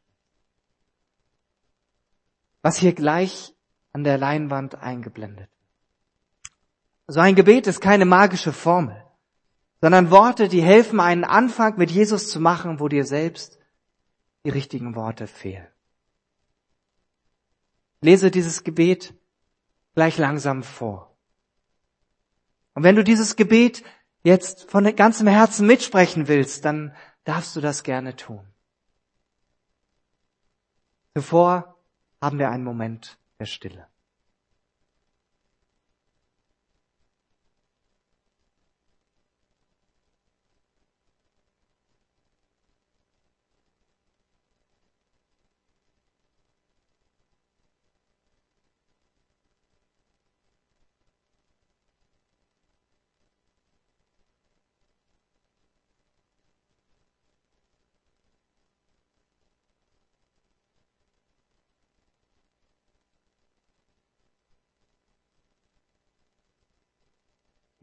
Was 2.62 2.76
hier 2.76 2.92
gleich 2.92 3.52
an 3.92 4.04
der 4.04 4.16
Leinwand 4.16 4.76
eingeblendet. 4.76 5.50
So 7.08 7.18
ein 7.18 7.34
Gebet 7.34 7.66
ist 7.66 7.80
keine 7.80 8.04
magische 8.04 8.52
Formel, 8.52 9.02
sondern 9.80 10.12
Worte, 10.12 10.46
die 10.46 10.62
helfen, 10.62 11.00
einen 11.00 11.24
Anfang 11.24 11.76
mit 11.78 11.90
Jesus 11.90 12.30
zu 12.30 12.38
machen, 12.38 12.78
wo 12.78 12.86
dir 12.86 13.04
selbst 13.04 13.58
die 14.44 14.50
richtigen 14.50 14.94
Worte 14.94 15.26
fehlen. 15.26 15.66
Lese 18.02 18.30
dieses 18.30 18.62
Gebet 18.62 19.14
gleich 19.96 20.16
langsam 20.16 20.62
vor. 20.62 21.16
Und 22.74 22.84
wenn 22.84 22.94
du 22.94 23.02
dieses 23.02 23.34
Gebet 23.34 23.82
jetzt 24.26 24.68
von 24.68 24.84
ganzem 24.96 25.28
Herzen 25.28 25.68
mitsprechen 25.68 26.26
willst, 26.26 26.64
dann 26.64 26.94
darfst 27.22 27.54
du 27.54 27.60
das 27.60 27.84
gerne 27.84 28.16
tun. 28.16 28.44
Zuvor 31.14 31.76
haben 32.20 32.40
wir 32.40 32.50
einen 32.50 32.64
Moment 32.64 33.18
der 33.38 33.46
Stille. 33.46 33.86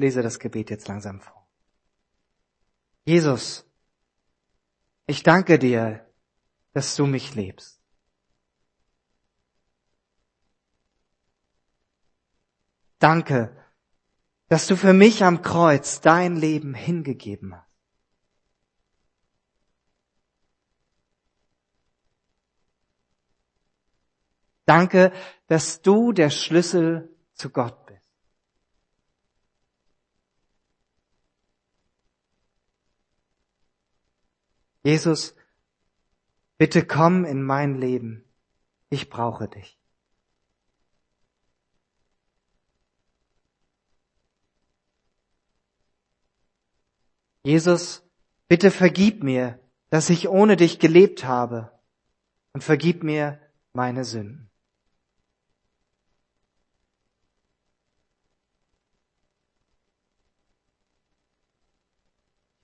Lese 0.04 0.22
das 0.22 0.38
Gebet 0.38 0.70
jetzt 0.70 0.88
langsam 0.90 1.22
vor. 1.22 1.48
Jesus, 3.06 3.66
ich 5.08 5.24
danke 5.24 5.58
dir, 5.58 6.06
dass 6.74 6.96
du 6.96 7.06
mich 7.06 7.36
lebst. 7.36 7.82
Danke, 13.00 13.58
dass 14.48 14.68
du 14.68 14.76
für 14.76 14.94
mich 14.94 15.24
am 15.24 15.42
Kreuz 15.42 16.02
dein 16.02 16.36
Leben 16.36 16.74
hingegeben 16.74 17.56
hast. 17.56 17.72
Danke, 24.66 25.12
dass 25.48 25.82
du 25.82 26.14
der 26.14 26.30
Schlüssel 26.30 27.14
zu 27.34 27.50
Gott 27.50 27.83
Jesus, 34.84 35.34
bitte 36.58 36.86
komm 36.86 37.24
in 37.24 37.42
mein 37.42 37.76
Leben. 37.76 38.26
Ich 38.90 39.10
brauche 39.10 39.48
dich. 39.48 39.80
Jesus, 47.44 48.04
bitte 48.48 48.72
vergib 48.72 49.24
mir, 49.24 49.60
dass 49.90 50.10
ich 50.10 50.30
ohne 50.30 50.56
dich 50.56 50.80
gelebt 50.80 51.26
habe 51.26 51.72
und 52.54 52.64
vergib 52.64 53.04
mir 53.04 53.40
meine 53.74 54.06
Sünden. 54.06 54.50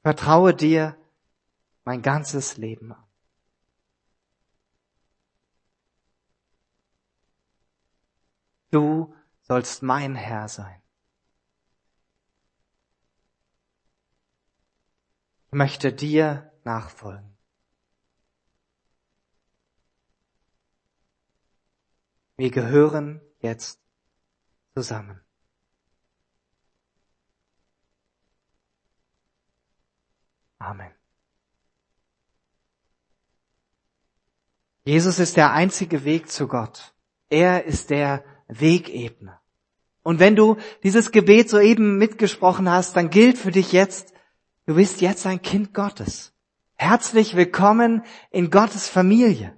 Vertraue 0.02 0.54
dir 0.54 0.99
mein 1.90 2.04
ganzes 2.04 2.58
Leben. 2.58 2.94
Du 8.70 9.16
sollst 9.42 9.82
mein 9.82 10.14
Herr 10.14 10.48
sein. 10.50 10.84
Ich 15.48 15.54
möchte 15.54 15.92
dir 15.92 16.54
nachfolgen. 16.64 17.36
Wir 22.38 22.52
gehören 22.52 23.20
jetzt 23.40 23.82
zusammen. 24.76 25.26
Amen. 30.60 30.99
Jesus 34.86 35.20
ist 35.20 35.38
der 35.38 35.52
einzige 35.52 36.04
Weg 36.04 36.30
zu 36.30 36.48
Gott. 36.48 36.94
Er 37.30 37.66
ist 37.66 37.90
der 37.90 38.24
Wegebner. 38.48 39.40
Und 40.02 40.20
wenn 40.20 40.36
du 40.36 40.58
dieses 40.84 41.12
Gebet 41.12 41.50
soeben 41.50 41.98
mitgesprochen 41.98 42.70
hast, 42.70 42.96
dann 42.96 43.10
gilt 43.10 43.38
für 43.38 43.52
dich 43.52 43.72
jetzt, 43.72 44.14
du 44.66 44.76
bist 44.76 45.02
jetzt 45.02 45.26
ein 45.26 45.42
Kind 45.42 45.74
Gottes. 45.74 46.34
Herzlich 46.76 47.36
willkommen 47.36 48.04
in 48.32 48.50
Gottes 48.50 48.88
Familie. 48.88 49.56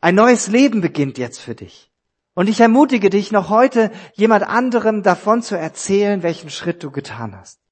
Ein 0.00 0.16
neues 0.16 0.48
Leben 0.48 0.80
beginnt 0.80 1.18
jetzt 1.18 1.40
für 1.40 1.54
dich. 1.54 1.92
Und 2.34 2.48
ich 2.48 2.60
ermutige 2.60 3.10
dich 3.10 3.30
noch 3.30 3.48
heute, 3.48 3.92
jemand 4.14 4.42
anderem 4.44 5.02
davon 5.02 5.42
zu 5.42 5.56
erzählen, 5.56 6.22
welchen 6.22 6.50
Schritt 6.50 6.82
du 6.82 6.90
getan 6.90 7.36
hast. 7.36 7.60